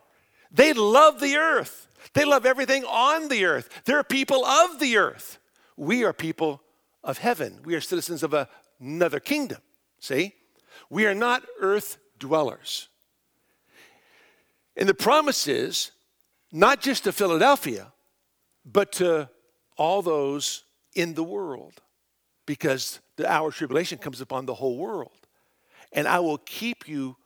[0.53, 1.89] They love the earth.
[2.15, 3.69] They love everything on the earth.
[3.85, 5.39] They're people of the earth.
[5.77, 6.61] We are people
[7.03, 7.61] of heaven.
[7.65, 8.35] We are citizens of
[8.81, 9.59] another kingdom.
[9.99, 10.35] See?
[10.91, 12.89] We are not earth dwellers.
[14.77, 15.93] And the promise is
[16.51, 17.93] not just to Philadelphia,
[18.65, 19.29] but to
[19.77, 21.81] all those in the world,
[22.45, 25.23] because the hour of tribulation comes upon the whole world
[25.93, 27.17] and I will keep you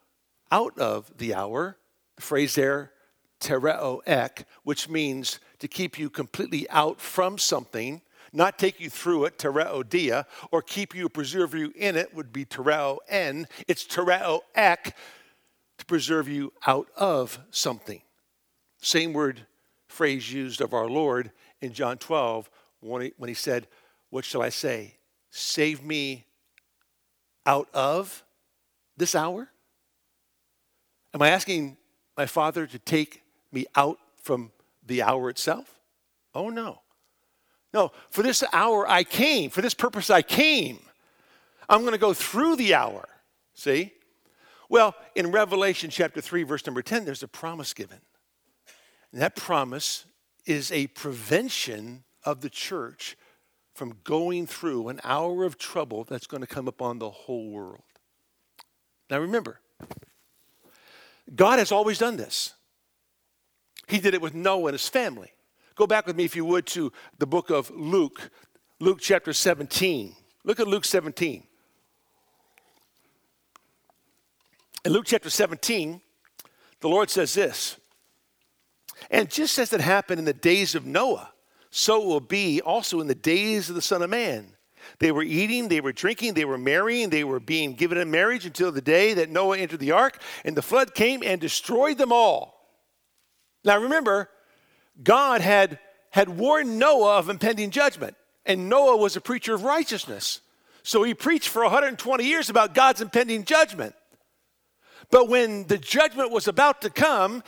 [0.51, 1.77] out of the hour.
[2.15, 2.91] The phrase there,
[3.39, 8.01] tereo ek, which means to keep you completely out from something,
[8.33, 12.31] not take you through it, tereo dia, or keep you, preserve you in it would
[12.33, 13.47] be tereo en.
[13.67, 14.95] It's tereo ek,
[15.77, 18.01] to preserve you out of something.
[18.81, 19.45] Same word,
[19.87, 21.31] phrase used of our Lord
[21.61, 22.49] in John 12
[22.81, 23.67] when he, when he said,
[24.09, 24.95] What shall I say?
[25.29, 26.25] Save me
[27.45, 28.23] out of
[28.95, 29.49] this hour?
[31.13, 31.77] Am I asking
[32.15, 33.21] my Father to take
[33.51, 34.51] me out from
[34.85, 35.79] the hour itself?
[36.33, 36.81] Oh, no.
[37.73, 40.79] No, for this hour I came, for this purpose I came.
[41.69, 43.07] I'm going to go through the hour.
[43.53, 43.93] See?
[44.69, 47.99] Well, in Revelation chapter 3, verse number 10, there's a promise given.
[49.11, 50.05] And that promise
[50.45, 53.17] is a prevention of the church
[53.73, 57.83] from going through an hour of trouble that's going to come upon the whole world.
[59.09, 59.59] Now remember,
[61.35, 62.53] God has always done this.
[63.87, 65.31] He did it with Noah and his family.
[65.75, 68.29] Go back with me, if you would, to the book of Luke,
[68.79, 70.15] Luke chapter 17.
[70.43, 71.43] Look at Luke 17.
[74.85, 76.01] In Luke chapter 17,
[76.79, 77.77] the Lord says this
[79.09, 81.31] And just as it happened in the days of Noah,
[81.69, 84.53] so will be also in the days of the Son of Man.
[84.99, 88.45] They were eating, they were drinking, they were marrying, they were being given in marriage
[88.45, 92.11] until the day that Noah entered the ark, and the flood came and destroyed them
[92.11, 92.56] all.
[93.67, 94.29] Now remember,
[95.03, 95.77] God had,
[96.11, 98.15] had warned Noah of impending judgment,
[98.45, 100.39] and Noah was a preacher of righteousness.
[100.83, 103.93] So he preached for 120 years about God's impending judgment.
[105.11, 107.43] But when the judgment was about to come,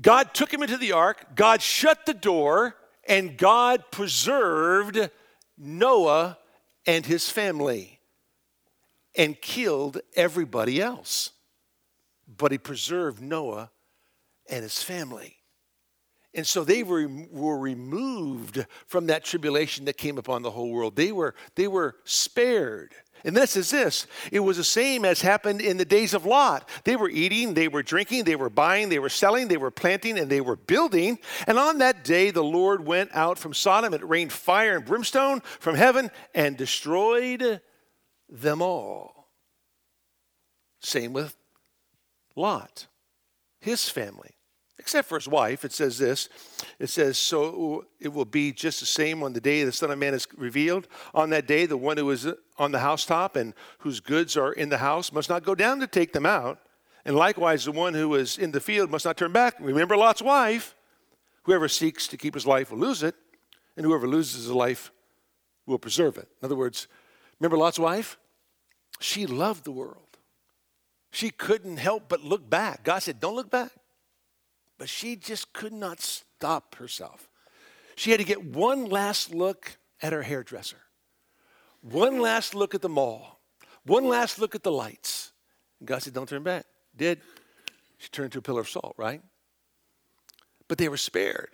[0.00, 2.76] God took him into the ark, God shut the door,
[3.08, 5.10] and God preserved
[5.56, 6.38] Noah
[6.86, 7.98] and his family
[9.16, 11.32] and killed everybody else.
[12.28, 13.72] But he preserved Noah
[14.48, 15.37] and his family.
[16.38, 20.94] And so they were, were removed from that tribulation that came upon the whole world.
[20.94, 22.94] They were, they were spared.
[23.24, 26.68] And this is this it was the same as happened in the days of Lot.
[26.84, 30.16] They were eating, they were drinking, they were buying, they were selling, they were planting,
[30.16, 31.18] and they were building.
[31.48, 33.92] And on that day, the Lord went out from Sodom.
[33.92, 37.60] It rained fire and brimstone from heaven and destroyed
[38.28, 39.32] them all.
[40.82, 41.34] Same with
[42.36, 42.86] Lot,
[43.58, 44.37] his family
[44.88, 45.66] except for his wife.
[45.66, 46.30] It says this
[46.78, 49.98] it says, So it will be just the same on the day the Son of
[49.98, 50.88] Man is revealed.
[51.14, 52.26] On that day, the one who is
[52.56, 55.86] on the housetop and whose goods are in the house must not go down to
[55.86, 56.58] take them out.
[57.04, 59.56] And likewise, the one who is in the field must not turn back.
[59.60, 60.74] Remember Lot's wife.
[61.42, 63.14] Whoever seeks to keep his life will lose it,
[63.76, 64.90] and whoever loses his life
[65.66, 66.28] will preserve it.
[66.40, 66.88] In other words,
[67.38, 68.16] remember Lot's wife?
[69.00, 70.16] She loved the world.
[71.10, 72.84] She couldn't help but look back.
[72.84, 73.72] God said, Don't look back.
[74.78, 77.28] But she just could not stop herself.
[77.96, 80.78] She had to get one last look at her hairdresser,
[81.82, 83.40] one last look at the mall,
[83.84, 85.32] one last look at the lights.
[85.80, 86.64] And God said, Don't turn back.
[86.96, 87.20] Did.
[87.98, 89.20] She turned to a pillar of salt, right?
[90.68, 91.50] But they were spared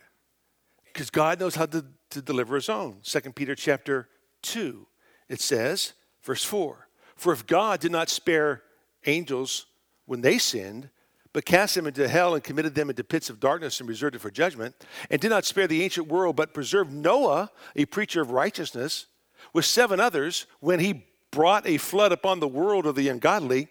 [0.93, 2.99] because God knows how to, to deliver his own.
[3.03, 4.09] 2 Peter chapter
[4.43, 4.87] 2,
[5.29, 8.63] it says, verse 4 For if God did not spare
[9.07, 9.67] angels
[10.07, 10.91] when they sinned,
[11.35, 14.21] but cast them into hell and committed them into pits of darkness and reserved it
[14.21, 14.75] for judgment,
[15.11, 19.07] and did not spare the ancient world, but preserved Noah, a preacher of righteousness,
[19.53, 23.67] with seven others, when he brought a flood upon the world of the ungodly.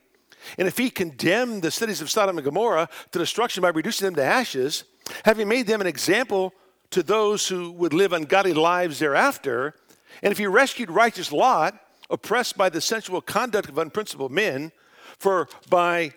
[0.57, 4.15] And if he condemned the cities of Sodom and Gomorrah to destruction by reducing them
[4.15, 4.83] to ashes,
[5.23, 6.53] having made them an example
[6.91, 9.73] to those who would live ungodly lives thereafter,
[10.21, 14.73] and if he rescued righteous Lot, oppressed by the sensual conduct of unprincipled men,
[15.17, 16.13] for by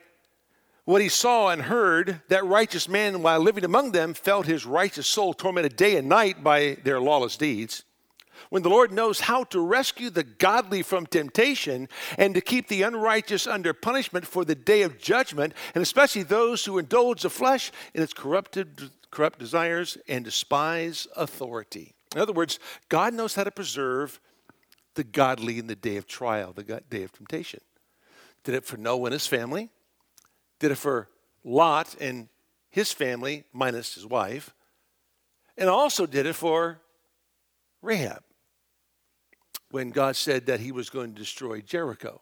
[0.87, 5.07] what he saw and heard, that righteous man, while living among them, felt his righteous
[5.07, 7.83] soul tormented day and night by their lawless deeds.
[8.51, 12.83] When the Lord knows how to rescue the godly from temptation and to keep the
[12.83, 17.73] unrighteous under punishment for the day of judgment, and especially those who indulge the flesh
[17.93, 21.95] in its corrupted, corrupt desires and despise authority.
[22.15, 24.21] In other words, God knows how to preserve
[24.95, 27.61] the godly in the day of trial, the day of temptation.
[28.45, 29.71] Did it for Noah and his family
[30.59, 31.09] did it for
[31.45, 32.29] Lot and
[32.71, 34.53] his family, minus his wife,
[35.57, 36.81] and also did it for
[37.83, 38.23] Rahab
[39.71, 42.21] when God said that he was going to destroy Jericho.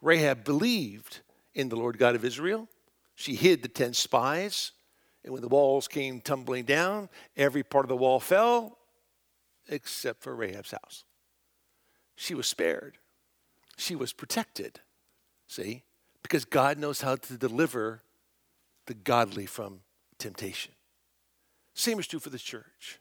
[0.00, 1.20] Rahab believed
[1.54, 2.68] in the Lord God of Israel.
[3.14, 4.72] She hid the ten spies,
[5.24, 8.78] and when the walls came tumbling down, every part of the wall fell
[9.68, 11.04] except for Rahab's house.
[12.16, 12.98] She was spared,
[13.76, 14.80] she was protected.
[15.46, 15.82] See?
[16.22, 18.02] Because God knows how to deliver
[18.86, 19.80] the godly from
[20.18, 20.72] temptation.
[21.74, 23.00] Same is true for the church.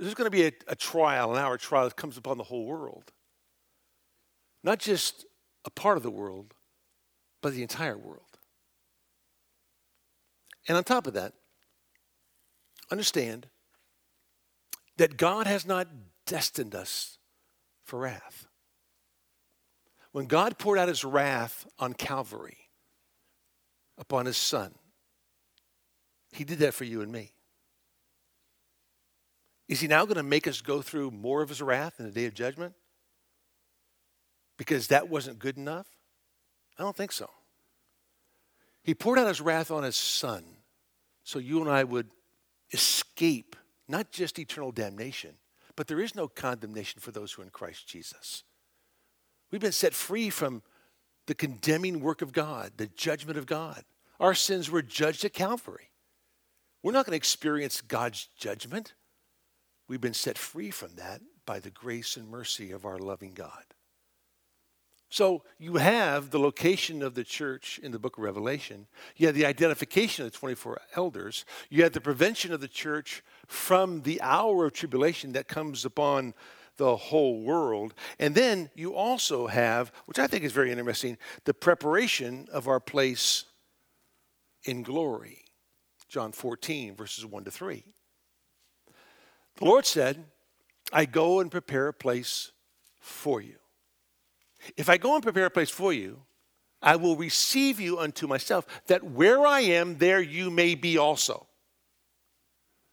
[0.00, 2.66] There's going to be a, a trial, an hour trial that comes upon the whole
[2.66, 3.12] world.
[4.64, 5.24] Not just
[5.64, 6.54] a part of the world,
[7.40, 8.22] but the entire world.
[10.66, 11.32] And on top of that,
[12.90, 13.46] understand
[14.96, 15.88] that God has not
[16.26, 17.18] destined us
[17.84, 18.47] for wrath.
[20.18, 22.58] When God poured out his wrath on Calvary
[23.98, 24.74] upon his son,
[26.32, 27.30] he did that for you and me.
[29.68, 32.10] Is he now going to make us go through more of his wrath in the
[32.10, 32.74] day of judgment?
[34.56, 35.86] Because that wasn't good enough?
[36.76, 37.30] I don't think so.
[38.82, 40.42] He poured out his wrath on his son
[41.22, 42.10] so you and I would
[42.72, 43.54] escape
[43.86, 45.34] not just eternal damnation,
[45.76, 48.42] but there is no condemnation for those who are in Christ Jesus.
[49.50, 50.62] We've been set free from
[51.26, 53.84] the condemning work of God, the judgment of God.
[54.20, 55.90] Our sins were judged at Calvary.
[56.82, 58.94] We're not going to experience God's judgment.
[59.88, 63.64] We've been set free from that by the grace and mercy of our loving God.
[65.10, 68.86] So you have the location of the church in the book of Revelation.
[69.16, 71.46] You have the identification of the 24 elders.
[71.70, 76.34] You have the prevention of the church from the hour of tribulation that comes upon
[76.78, 77.92] the whole world.
[78.18, 82.80] And then you also have, which I think is very interesting, the preparation of our
[82.80, 83.44] place
[84.64, 85.44] in glory.
[86.08, 87.84] John 14, verses 1 to 3.
[89.56, 90.24] The Lord said,
[90.92, 92.52] I go and prepare a place
[92.98, 93.56] for you.
[94.76, 96.22] If I go and prepare a place for you,
[96.80, 101.46] I will receive you unto myself, that where I am, there you may be also.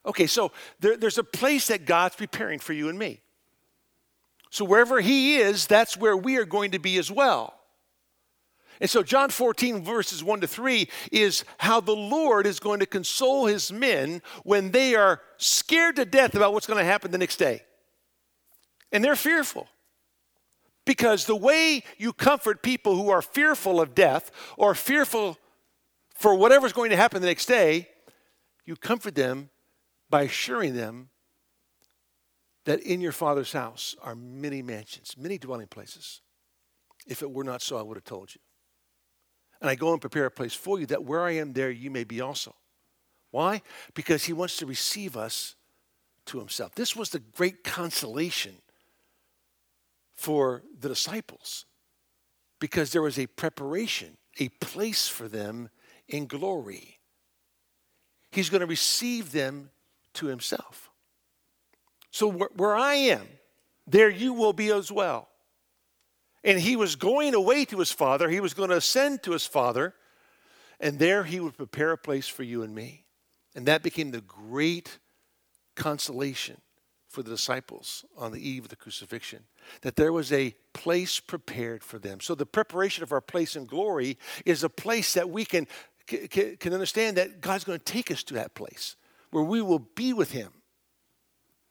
[0.06, 3.22] Okay, so there, there's a place that God's preparing for you and me.
[4.56, 7.60] So wherever He is, that's where we are going to be as well.
[8.80, 12.86] And so, John 14, verses 1 to 3, is how the Lord is going to
[12.86, 17.18] console his men when they are scared to death about what's going to happen the
[17.18, 17.64] next day.
[18.94, 19.68] And they're fearful.
[20.86, 25.38] Because the way you comfort people who are fearful of death or fearful
[26.14, 27.90] for whatever's going to happen the next day,
[28.66, 29.50] you comfort them
[30.10, 31.10] by assuring them
[32.66, 36.22] that in your Father's house are many mansions, many dwelling places.
[37.08, 38.42] If it were not so, I would have told you.
[39.62, 41.90] And I go and prepare a place for you that where I am, there you
[41.90, 42.56] may be also.
[43.32, 43.62] Why?
[43.94, 45.56] Because he wants to receive us
[46.26, 46.76] to himself.
[46.76, 48.56] This was the great consolation
[50.16, 51.66] for the disciples
[52.60, 55.70] because there was a preparation, a place for them
[56.08, 57.00] in glory.
[58.32, 59.70] He's going to receive them
[60.16, 60.90] to himself.
[62.16, 63.28] So where, I am,
[63.86, 65.28] there you will be as well.
[66.46, 69.46] And he was going away to his father, he was going to ascend to his
[69.46, 69.94] father,
[70.80, 73.04] and there he would prepare a place for you and me.
[73.54, 74.98] And that became the great
[75.76, 76.62] consolation
[77.10, 79.44] for the disciples on the eve of the crucifixion,
[79.82, 82.22] that there was a place prepared for them.
[82.22, 85.68] So the preparation of our place in glory is a place that we can,
[86.08, 88.96] can, understand that God's going to take us to that place
[89.32, 90.54] where we will be with Him.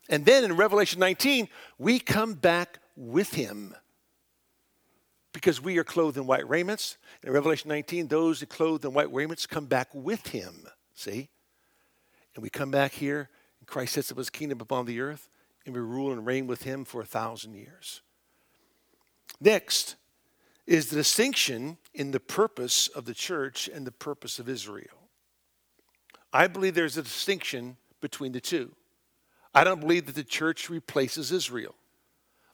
[0.08, 1.48] And then in Revelation 19,
[1.78, 3.74] we come back with Him
[5.32, 6.96] because we are clothed in white raiments.
[7.22, 10.66] In Revelation 19, those clothed in white raiments come back with Him.
[10.94, 11.28] See?
[12.34, 13.30] And we come back here,
[13.60, 15.28] and Christ sets up His kingdom upon the earth
[15.64, 18.02] and we rule and reign with him for a thousand years.
[19.40, 19.96] Next
[20.66, 25.08] is the distinction in the purpose of the church and the purpose of Israel.
[26.32, 28.74] I believe there's a distinction between the two.
[29.54, 31.74] I don't believe that the church replaces Israel.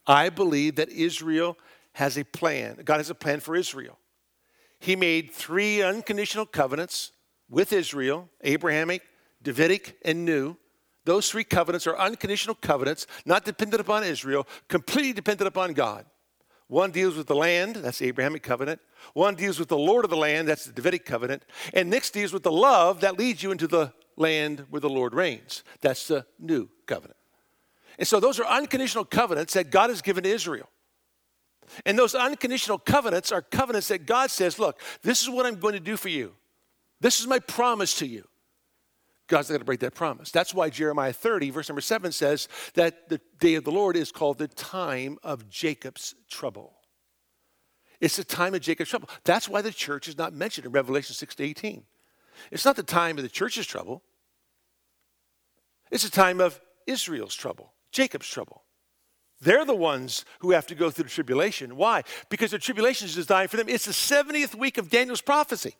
[0.05, 1.57] I believe that Israel
[1.93, 2.79] has a plan.
[2.85, 3.97] God has a plan for Israel.
[4.79, 7.11] He made three unconditional covenants
[7.49, 9.03] with Israel Abrahamic,
[9.41, 10.55] Davidic, and new.
[11.05, 16.05] Those three covenants are unconditional covenants, not dependent upon Israel, completely dependent upon God.
[16.71, 18.79] One deals with the land, that's the Abrahamic covenant.
[19.13, 21.43] One deals with the Lord of the land, that's the Davidic covenant.
[21.73, 25.13] And next deals with the love that leads you into the land where the Lord
[25.13, 25.65] reigns.
[25.81, 27.17] That's the new covenant.
[27.99, 30.69] And so those are unconditional covenants that God has given to Israel.
[31.85, 35.73] And those unconditional covenants are covenants that God says, look, this is what I'm going
[35.73, 36.31] to do for you.
[37.01, 38.25] This is my promise to you.
[39.31, 40.29] God's not going to break that promise.
[40.29, 44.11] That's why Jeremiah 30, verse number 7 says that the day of the Lord is
[44.11, 46.73] called the time of Jacob's trouble.
[48.01, 49.07] It's the time of Jacob's trouble.
[49.23, 51.85] That's why the church is not mentioned in Revelation 6 to 18.
[52.51, 54.03] It's not the time of the church's trouble,
[55.89, 58.63] it's the time of Israel's trouble, Jacob's trouble.
[59.39, 61.77] They're the ones who have to go through the tribulation.
[61.77, 62.03] Why?
[62.29, 63.69] Because the tribulation is designed for them.
[63.69, 65.75] It's the 70th week of Daniel's prophecy.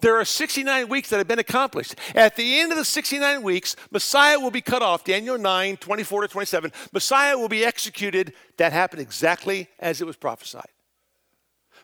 [0.00, 1.94] There are 69 weeks that have been accomplished.
[2.14, 5.04] At the end of the 69 weeks, Messiah will be cut off.
[5.04, 6.72] Daniel 9, 24 to 27.
[6.92, 8.32] Messiah will be executed.
[8.58, 10.70] That happened exactly as it was prophesied.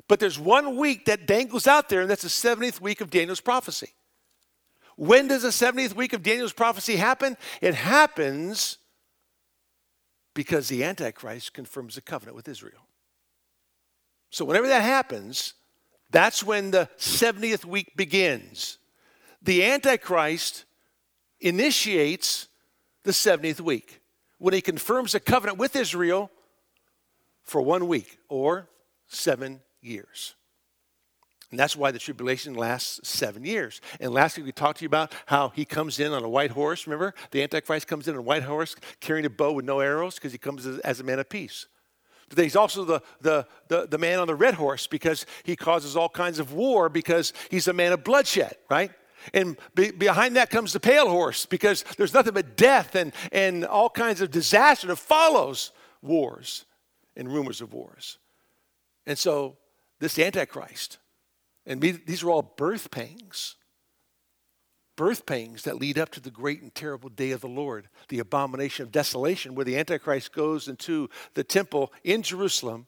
[0.06, 3.40] But there's one week that dangles out there, and that's the 70th week of Daniel's
[3.40, 3.94] prophecy.
[4.96, 7.36] When does the 70th week of Daniel's prophecy happen?
[7.60, 8.78] It happens
[10.34, 12.86] because the Antichrist confirms the covenant with Israel.
[14.30, 15.54] So, whenever that happens,
[16.14, 18.78] that's when the 70th week begins.
[19.42, 20.64] The Antichrist
[21.40, 22.46] initiates
[23.02, 24.00] the 70th week,
[24.38, 26.30] when he confirms a covenant with Israel
[27.42, 28.68] for one week or
[29.08, 30.36] seven years.
[31.50, 33.80] And that's why the tribulation lasts seven years.
[33.98, 36.52] And last week we talked to you about how he comes in on a white
[36.52, 36.86] horse.
[36.86, 37.12] Remember?
[37.32, 40.30] The Antichrist comes in on a white horse carrying a bow with no arrows because
[40.30, 41.66] he comes as a man of peace.
[42.42, 46.08] He's also the, the, the, the man on the red horse because he causes all
[46.08, 48.90] kinds of war because he's a man of bloodshed, right?
[49.32, 53.64] And be, behind that comes the pale horse because there's nothing but death and, and
[53.64, 55.72] all kinds of disaster that follows
[56.02, 56.66] wars
[57.16, 58.18] and rumors of wars.
[59.06, 59.56] And so,
[60.00, 60.98] this Antichrist,
[61.66, 63.56] and these are all birth pangs,
[64.96, 68.18] birth pangs that lead up to the great and terrible day of the Lord, the
[68.18, 72.86] abomination of desolation, where the Antichrist goes into the temple in Jerusalem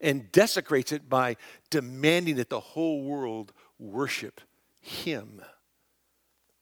[0.00, 1.36] and desecrates it by
[1.70, 4.40] demanding that the whole world worship
[4.80, 5.42] him,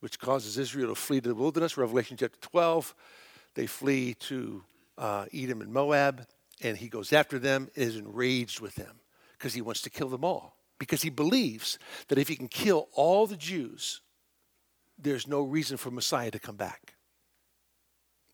[0.00, 1.76] which causes Israel to flee to the wilderness.
[1.76, 2.94] Revelation chapter 12.
[3.54, 4.62] They flee to
[4.98, 6.26] uh, Edom and Moab,
[6.62, 9.00] and he goes after them is enraged with them
[9.32, 10.56] because he wants to kill them all.
[10.78, 14.02] Because he believes that if he can kill all the Jews,
[14.98, 16.94] there's no reason for Messiah to come back.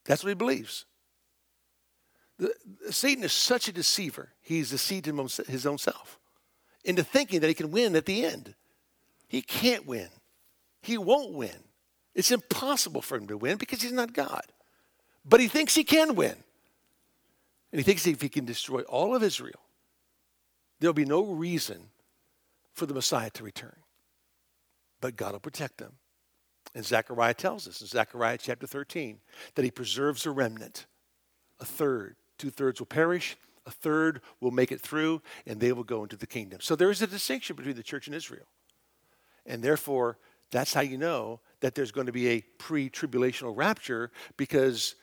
[0.05, 0.85] That's what he believes.
[2.37, 2.53] The,
[2.89, 6.19] Satan is such a deceiver, he's deceived his own self
[6.83, 8.55] into thinking that he can win at the end.
[9.27, 10.09] He can't win.
[10.81, 11.55] He won't win.
[12.13, 14.43] It's impossible for him to win because he's not God.
[15.25, 16.35] But he thinks he can win.
[17.71, 19.59] And he thinks if he can destroy all of Israel,
[20.79, 21.89] there'll be no reason
[22.73, 23.77] for the Messiah to return.
[25.01, 25.93] But God will protect them.
[26.75, 29.19] And Zechariah tells us in Zechariah chapter 13
[29.55, 30.85] that he preserves a remnant.
[31.59, 35.83] A third, two thirds will perish, a third will make it through, and they will
[35.83, 36.59] go into the kingdom.
[36.61, 38.47] So there is a distinction between the church and Israel.
[39.45, 40.17] And therefore,
[40.51, 44.95] that's how you know that there's going to be a pre tribulational rapture because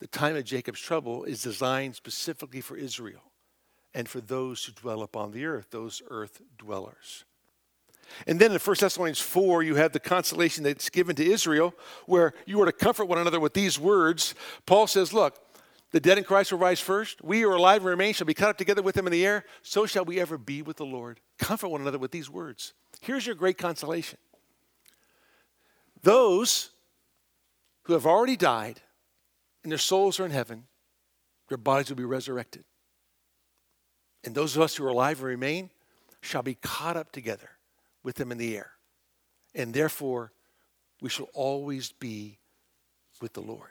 [0.00, 3.22] the time of Jacob's trouble is designed specifically for Israel
[3.94, 7.24] and for those who dwell upon the earth, those earth dwellers.
[8.26, 11.74] And then in 1 Thessalonians 4, you have the consolation that's given to Israel,
[12.06, 14.34] where you are to comfort one another with these words.
[14.66, 15.38] Paul says, Look,
[15.92, 17.22] the dead in Christ will rise first.
[17.22, 19.26] We who are alive and remain shall be caught up together with them in the
[19.26, 19.44] air.
[19.62, 21.20] So shall we ever be with the Lord.
[21.38, 22.72] Comfort one another with these words.
[23.00, 24.18] Here's your great consolation
[26.02, 26.70] those
[27.84, 28.80] who have already died
[29.62, 30.64] and their souls are in heaven,
[31.48, 32.64] their bodies will be resurrected.
[34.24, 35.70] And those of us who are alive and remain
[36.20, 37.50] shall be caught up together
[38.02, 38.72] with them in the air.
[39.54, 40.32] And therefore,
[41.00, 42.38] we shall always be
[43.20, 43.70] with the Lord.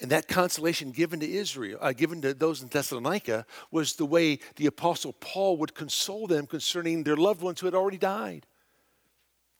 [0.00, 4.40] And that consolation given to Israel, uh, given to those in Thessalonica, was the way
[4.56, 8.46] the Apostle Paul would console them concerning their loved ones who had already died.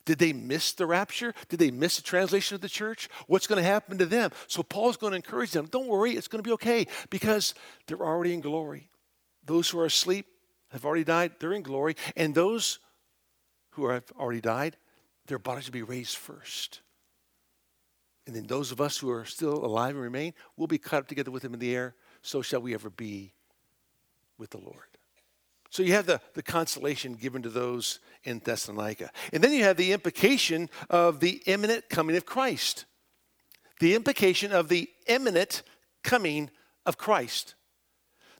[0.04, 1.34] Did they miss the rapture?
[1.48, 3.08] Did they miss the translation of the church?
[3.26, 4.32] What's going to happen to them?
[4.48, 7.54] So Paul's going to encourage them don't worry, it's going to be okay because
[7.86, 8.90] they're already in glory.
[9.46, 10.26] Those who are asleep
[10.72, 11.96] have already died, they're in glory.
[12.16, 12.80] And those
[13.74, 14.76] who have already died,
[15.26, 16.80] their bodies will be raised first.
[18.26, 21.08] And then those of us who are still alive and remain will be caught up
[21.08, 21.94] together with him in the air.
[22.22, 23.34] So shall we ever be
[24.38, 24.76] with the Lord.
[25.70, 29.10] So you have the, the consolation given to those in Thessalonica.
[29.32, 32.84] And then you have the implication of the imminent coming of Christ.
[33.80, 35.62] The implication of the imminent
[36.02, 36.50] coming
[36.86, 37.56] of Christ.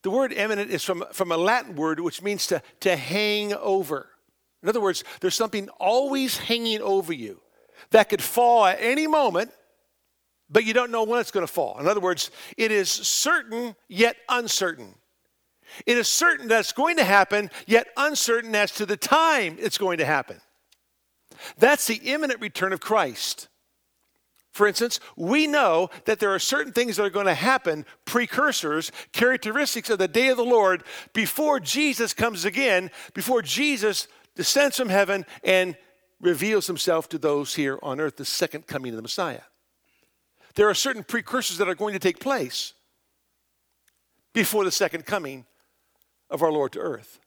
[0.02, 4.10] The word imminent is from, from a Latin word which means to, to hang over.
[4.64, 7.38] In other words, there's something always hanging over you
[7.90, 9.50] that could fall at any moment,
[10.48, 11.78] but you don't know when it's going to fall.
[11.78, 14.94] In other words, it is certain yet uncertain.
[15.84, 19.76] It is certain that it's going to happen, yet uncertain as to the time it's
[19.76, 20.40] going to happen.
[21.58, 23.48] That's the imminent return of Christ.
[24.50, 28.92] For instance, we know that there are certain things that are going to happen, precursors,
[29.12, 34.88] characteristics of the day of the Lord, before Jesus comes again, before Jesus descends from
[34.88, 35.76] heaven and
[36.20, 39.42] reveals himself to those here on earth, the second coming of the Messiah.
[40.54, 42.72] There are certain precursors that are going to take place
[44.32, 45.46] before the second coming
[46.30, 47.20] of our Lord to earth.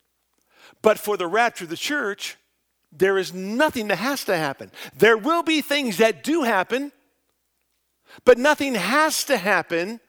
[0.82, 2.38] But for the rapture of the church,
[2.92, 4.72] there is nothing that has to happen.
[4.98, 6.92] There will be things that do happen,
[8.26, 10.00] but nothing has to happen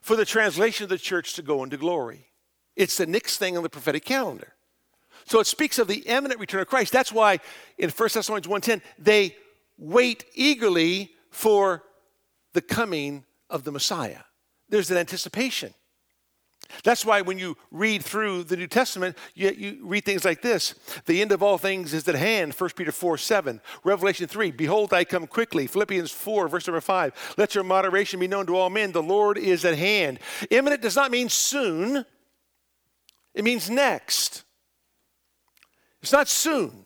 [0.00, 2.28] for the translation of the church to go into glory.
[2.76, 4.54] It's the next thing on the prophetic calendar.
[5.28, 6.92] So it speaks of the imminent return of Christ.
[6.92, 7.40] That's why
[7.76, 9.36] in 1 Thessalonians 1:10 they
[9.76, 11.84] wait eagerly for
[12.54, 14.20] the coming of the Messiah.
[14.68, 15.74] There's an anticipation.
[16.84, 20.74] That's why when you read through the New Testament, you, you, read things like this
[21.06, 23.60] The end of all things is at hand, 1 Peter 4 7.
[23.84, 25.66] Revelation 3, Behold, I come quickly.
[25.66, 27.34] Philippians 4, verse number 5.
[27.36, 28.92] Let your moderation be known to all men.
[28.92, 30.20] The Lord is at hand.
[30.50, 32.04] Imminent does not mean soon,
[33.34, 34.44] it means next.
[36.02, 36.84] It's not soon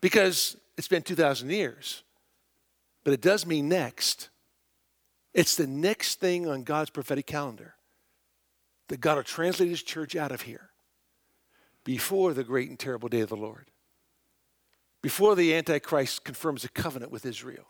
[0.00, 2.02] because it's been 2,000 years,
[3.04, 4.28] but it does mean next.
[5.32, 7.74] It's the next thing on God's prophetic calendar
[8.88, 10.70] that God will translate his church out of here
[11.84, 13.70] before the great and terrible day of the Lord,
[15.02, 17.66] before the Antichrist confirms a covenant with Israel,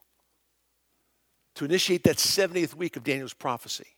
[1.54, 3.96] to initiate that 70th week of Daniel's prophecy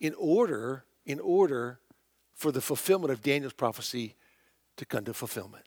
[0.00, 1.80] in order, in order
[2.34, 4.14] for the fulfillment of Daniel's prophecy
[4.76, 5.64] to come to fulfillment.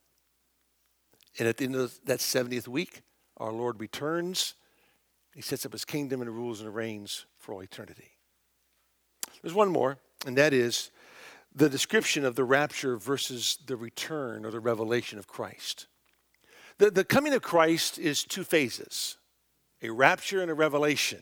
[1.40, 3.02] And at the end of that 70th week,
[3.38, 4.56] our Lord returns.
[5.36, 8.12] He sets up his kingdom and rules and reigns for all eternity.
[9.42, 10.92] There's one more and that is
[11.54, 15.88] the description of the rapture versus the return or the revelation of Christ.
[16.78, 19.18] The, the coming of Christ is two phases
[19.82, 21.22] a rapture and a revelation.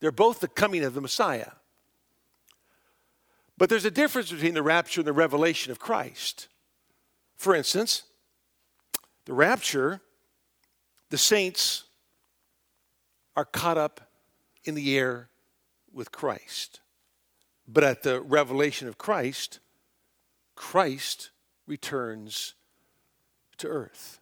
[0.00, 1.52] They're both the coming of the Messiah.
[3.58, 6.48] But there's a difference between the rapture and the revelation of Christ.
[7.36, 8.02] For instance,
[9.24, 10.00] the rapture,
[11.10, 11.84] the saints
[13.34, 14.00] are caught up
[14.64, 15.28] in the air
[15.92, 16.80] with Christ.
[17.66, 19.58] But at the revelation of Christ,
[20.54, 21.30] Christ
[21.66, 22.54] returns
[23.58, 24.20] to earth.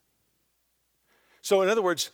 [1.43, 2.11] So, in other words,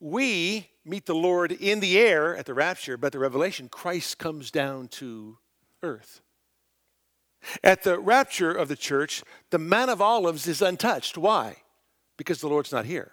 [0.00, 4.50] we meet the Lord in the air at the rapture, but the revelation, Christ comes
[4.50, 5.38] down to
[5.82, 6.21] earth.
[7.62, 11.18] At the rapture of the church, the Mount of Olives is untouched.
[11.18, 11.56] Why?
[12.16, 13.12] Because the Lord's not here.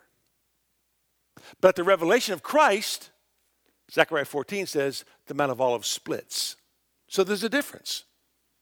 [1.62, 3.12] But the revelation of Christ,
[3.92, 6.56] Zechariah 14 says, the Mount of Olives splits.
[7.08, 8.04] So there's a difference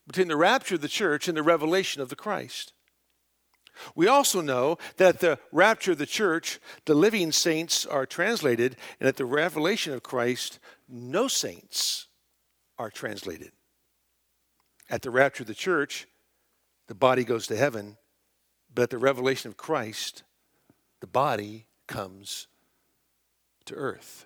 [0.05, 2.73] between the rapture of the church and the revelation of the Christ.
[3.93, 8.75] We also know that at the rapture of the church, the living saints are translated,
[8.99, 12.07] and at the revelation of Christ, no saints
[12.79, 13.51] are translated.
[14.89, 16.07] At the rapture of the church,
[16.87, 17.97] the body goes to heaven,
[18.73, 20.23] but at the revelation of Christ,
[21.01, 22.47] the body comes
[23.65, 24.25] to earth.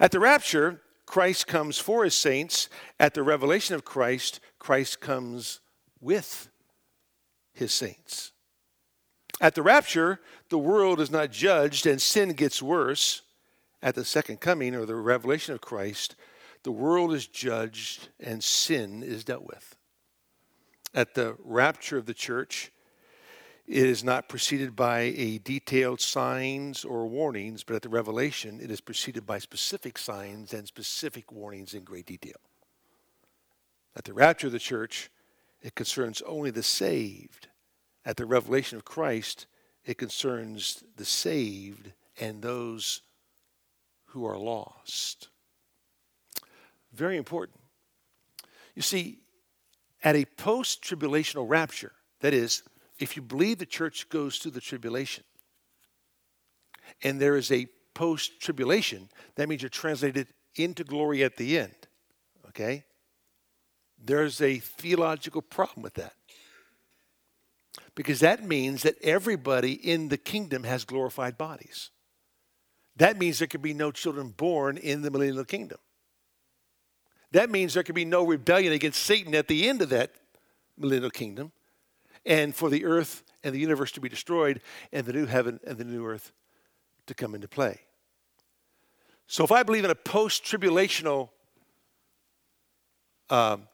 [0.00, 2.68] At the rapture, Christ comes for his saints.
[2.98, 5.60] At the revelation of Christ, Christ comes
[6.00, 6.48] with
[7.52, 8.32] his saints.
[9.40, 13.22] At the rapture, the world is not judged and sin gets worse.
[13.82, 16.16] At the second coming or the revelation of Christ,
[16.64, 19.76] the world is judged and sin is dealt with.
[20.94, 22.72] At the rapture of the church,
[23.66, 28.70] it is not preceded by a detailed signs or warnings, but at the revelation, it
[28.70, 32.40] is preceded by specific signs and specific warnings in great detail.
[33.96, 35.10] At the rapture of the church,
[35.62, 37.48] it concerns only the saved.
[38.04, 39.46] At the revelation of Christ,
[39.84, 43.00] it concerns the saved and those
[44.06, 45.28] who are lost.
[46.94, 47.58] Very important.
[48.74, 49.18] You see,
[50.02, 52.62] at a post tribulational rapture, that is,
[52.98, 55.24] if you believe the church goes through the tribulation
[57.02, 61.74] and there is a post tribulation, that means you're translated into glory at the end.
[62.48, 62.84] Okay?
[64.02, 66.14] There's a theological problem with that.
[67.96, 71.90] Because that means that everybody in the kingdom has glorified bodies.
[72.96, 75.78] That means there can be no children born in the millennial kingdom.
[77.34, 80.12] That means there can be no rebellion against Satan at the end of that
[80.78, 81.50] millennial kingdom
[82.24, 84.60] and for the earth and the universe to be destroyed
[84.92, 86.32] and the new heaven and the new earth
[87.08, 87.80] to come into play.
[89.26, 91.30] So if I believe in a post tribulational
[93.30, 93.66] um,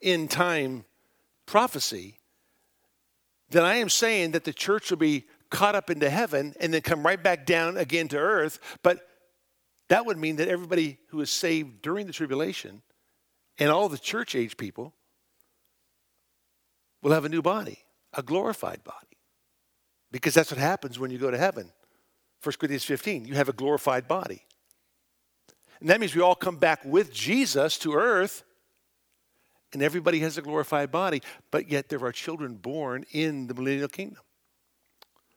[0.00, 0.86] end time
[1.44, 2.18] prophecy,
[3.50, 6.80] then I am saying that the church will be caught up into heaven and then
[6.80, 8.58] come right back down again to earth.
[8.82, 9.06] But
[9.90, 12.80] that would mean that everybody who is saved during the tribulation
[13.58, 14.94] and all the church age people
[17.02, 17.78] will have a new body
[18.14, 19.18] a glorified body.
[20.10, 21.72] Because that's what happens when you go to heaven.
[22.42, 24.44] 1 Corinthians 15, you have a glorified body.
[25.80, 28.44] And that means we all come back with Jesus to earth,
[29.72, 33.88] and everybody has a glorified body, but yet there are children born in the millennial
[33.88, 34.22] kingdom.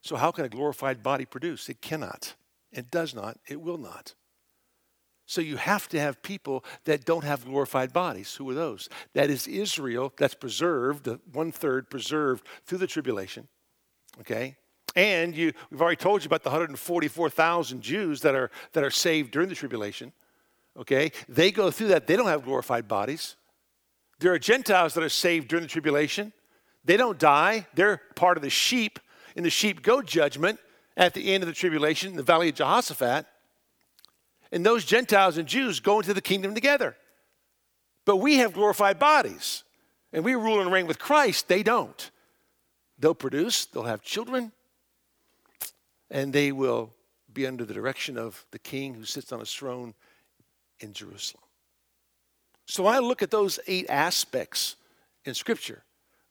[0.02, 1.68] So, how can a glorified body produce?
[1.70, 2.36] It cannot.
[2.72, 3.40] It does not.
[3.48, 4.14] It will not.
[5.26, 8.36] So you have to have people that don't have glorified bodies.
[8.36, 8.90] Who are those?
[9.14, 13.48] That is Israel that's preserved, one third preserved through the tribulation.
[14.20, 14.56] Okay?
[14.96, 19.32] And you, we've already told you about the 144,000 Jews that are, that are saved
[19.32, 20.14] during the tribulation.
[20.78, 21.12] Okay?
[21.28, 22.08] They go through that.
[22.08, 23.36] They don't have glorified bodies.
[24.20, 26.34] There are Gentiles that are saved during the tribulation.
[26.86, 29.00] They don't die, they're part of the sheep
[29.36, 30.60] in the sheep go judgment
[30.96, 33.26] at the end of the tribulation in the valley of Jehoshaphat.
[34.52, 36.96] And those Gentiles and Jews go into the kingdom together.
[38.06, 39.64] But we have glorified bodies
[40.14, 41.48] and we rule and reign with Christ.
[41.48, 42.12] They don't.
[42.98, 44.54] They'll produce, they'll have children,
[46.10, 46.94] and they will
[47.34, 49.94] be under the direction of the king who sits on his throne
[50.80, 51.44] in Jerusalem.
[52.66, 54.78] So I look at those eight aspects
[55.26, 55.84] in Scripture.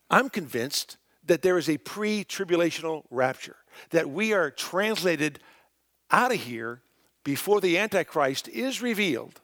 [0.09, 3.57] I'm convinced that there is a pre tribulational rapture,
[3.91, 5.39] that we are translated
[6.11, 6.81] out of here
[7.25, 9.41] before the Antichrist is revealed.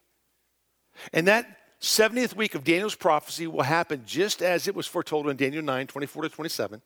[1.12, 5.36] And that 70th week of Daniel's prophecy will happen just as it was foretold in
[5.36, 6.82] Daniel 9 24 to 27,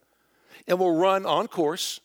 [0.68, 2.00] and will run on course.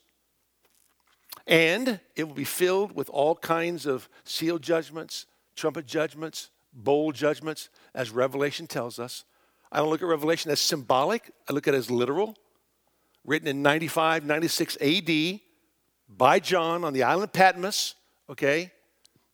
[1.46, 5.26] And it will be filled with all kinds of seal judgments,
[5.56, 9.24] trumpet judgments, bowl judgments, as Revelation tells us.
[9.72, 12.36] I don't look at Revelation as symbolic, I look at it as literal.
[13.24, 15.40] Written in 95, 96 AD
[16.08, 17.94] by John on the island Patmos,
[18.28, 18.72] okay?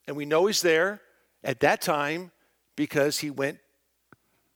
[0.06, 1.00] And we know he's there
[1.42, 2.30] at that time
[2.76, 3.58] because he went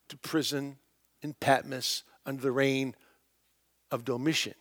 [0.09, 0.77] to prison
[1.21, 2.95] in Patmos under the reign
[3.89, 4.55] of Domitian.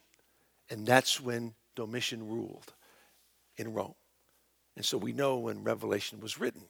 [0.68, 2.72] And that's when Domitian ruled
[3.56, 3.94] in Rome.
[4.76, 6.62] And so we know when Revelation was written.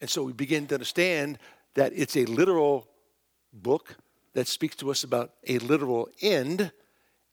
[0.00, 1.38] And so we begin to understand
[1.74, 2.86] that it's a literal
[3.52, 3.96] book
[4.34, 6.72] that speaks to us about a literal end.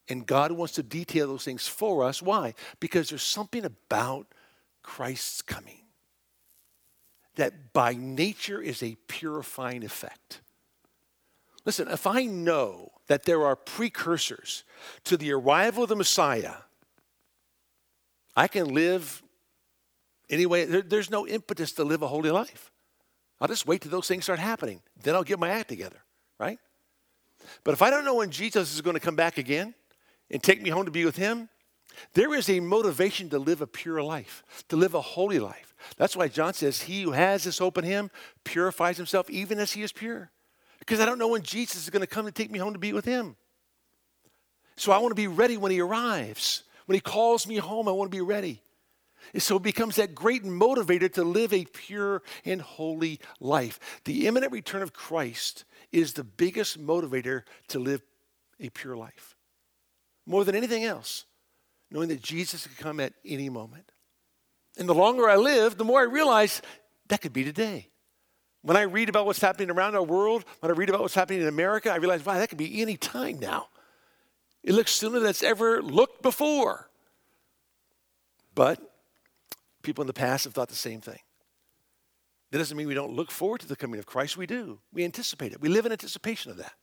[0.10, 2.22] And God wants to detail those things for us.
[2.22, 2.54] Why?
[2.80, 4.28] Because there's something about
[4.82, 5.83] Christ's coming
[7.36, 10.42] that by nature is a purifying effect.
[11.66, 14.64] Listen, if I know that there are precursors
[15.06, 16.56] to the arrival of the Messiah,
[18.36, 19.24] I can live
[20.30, 20.66] anyway.
[20.66, 22.72] There, there's no impetus to live a holy life.
[23.40, 24.82] I'll just wait till those things start happening.
[25.02, 26.02] Then I'll get my act together,
[26.40, 26.60] right?
[27.64, 29.74] But if I don't know when Jesus is going to come back again
[30.32, 31.50] and take me home to be with him,
[32.14, 35.76] there is a motivation to live a pure life, to live a holy life.
[35.98, 38.10] That's why John says, He who has this hope in him
[38.44, 40.32] purifies himself even as he is pure.
[40.80, 42.80] Because I don't know when Jesus is going to come to take me home to
[42.80, 43.36] be with him.
[44.76, 46.64] So I want to be ready when he arrives.
[46.86, 48.62] When he calls me home, I want to be ready.
[49.34, 54.02] And so it becomes that great motivator to live a pure and holy life.
[54.04, 58.02] The imminent return of Christ is the biggest motivator to live
[58.60, 59.36] a pure life.
[60.26, 61.26] More than anything else
[61.94, 63.92] knowing that Jesus could come at any moment.
[64.78, 66.62] And the longer I live, the more I realize
[67.08, 67.88] that could be today.
[68.64, 71.42] When I read about what's happening around our world, when I read about what's happening
[71.42, 73.68] in America, I realize, wow, that could be any time now.
[74.64, 76.90] It looks sooner than it's ever looked before.
[78.56, 78.80] But
[79.84, 81.20] people in the past have thought the same thing.
[82.52, 84.38] That doesn't mean we don't look forward to the coming of Christ.
[84.38, 84.80] We do.
[84.92, 85.62] We anticipate it.
[85.62, 86.74] We live in anticipation of that.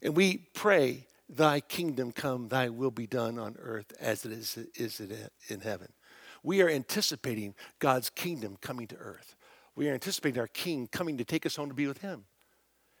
[0.00, 4.58] And we pray Thy kingdom come, thy will be done on earth as it is,
[4.74, 5.88] is it in heaven.
[6.42, 9.34] We are anticipating God's kingdom coming to earth.
[9.74, 12.24] We are anticipating our king coming to take us home to be with him.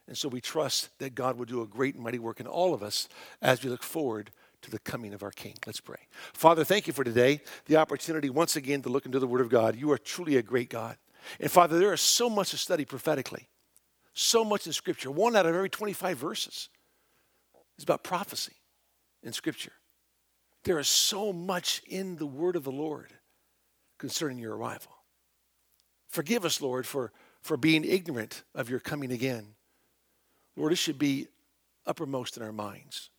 [0.08, 2.74] And so we trust that God will do a great and mighty work in all
[2.74, 3.08] of us
[3.40, 4.30] as we look forward
[4.62, 5.54] to the coming of our King.
[5.66, 6.00] Let's pray.
[6.32, 9.48] Father, thank you for today, the opportunity once again to look into the Word of
[9.48, 9.76] God.
[9.76, 10.96] You are truly a great God.
[11.38, 13.48] And Father, there is so much to study prophetically,
[14.12, 16.68] so much in Scripture, one out of every 25 verses.
[17.76, 18.54] It's about prophecy
[19.22, 19.72] in Scripture.
[20.64, 23.12] There is so much in the word of the Lord
[23.98, 24.92] concerning your arrival.
[26.08, 27.12] Forgive us, Lord, for,
[27.42, 29.54] for being ignorant of your coming again.
[30.56, 31.28] Lord, it should be
[31.86, 33.10] uppermost in our minds.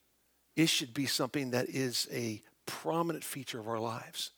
[0.56, 4.32] It should be something that is a prominent feature of our lives.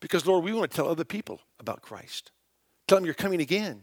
[0.00, 2.32] Because, Lord, we want to tell other people about Christ.
[2.86, 3.82] Tell them you're coming again.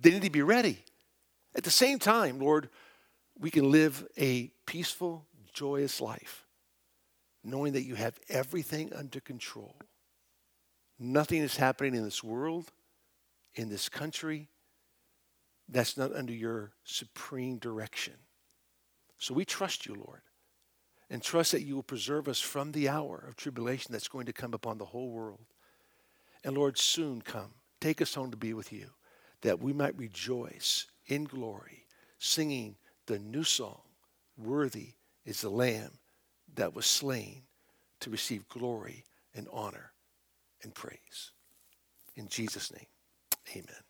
[0.00, 0.78] They need to be ready.
[1.54, 2.68] At the same time, Lord,
[3.38, 6.46] we can live a peaceful, joyous life
[7.46, 9.76] knowing that you have everything under control.
[10.98, 12.72] Nothing is happening in this world,
[13.54, 14.48] in this country,
[15.68, 18.14] that's not under your supreme direction.
[19.18, 20.22] So we trust you, Lord,
[21.08, 24.32] and trust that you will preserve us from the hour of tribulation that's going to
[24.32, 25.46] come upon the whole world.
[26.44, 27.54] And Lord, soon come.
[27.80, 28.90] Take us home to be with you,
[29.42, 31.86] that we might rejoice in glory,
[32.18, 32.76] singing
[33.06, 33.80] the new song
[34.38, 34.94] Worthy
[35.24, 35.92] is the Lamb
[36.54, 37.42] that was slain
[38.00, 39.04] to receive glory
[39.34, 39.92] and honor
[40.62, 41.32] and praise.
[42.16, 42.86] In Jesus' name,
[43.52, 43.85] amen.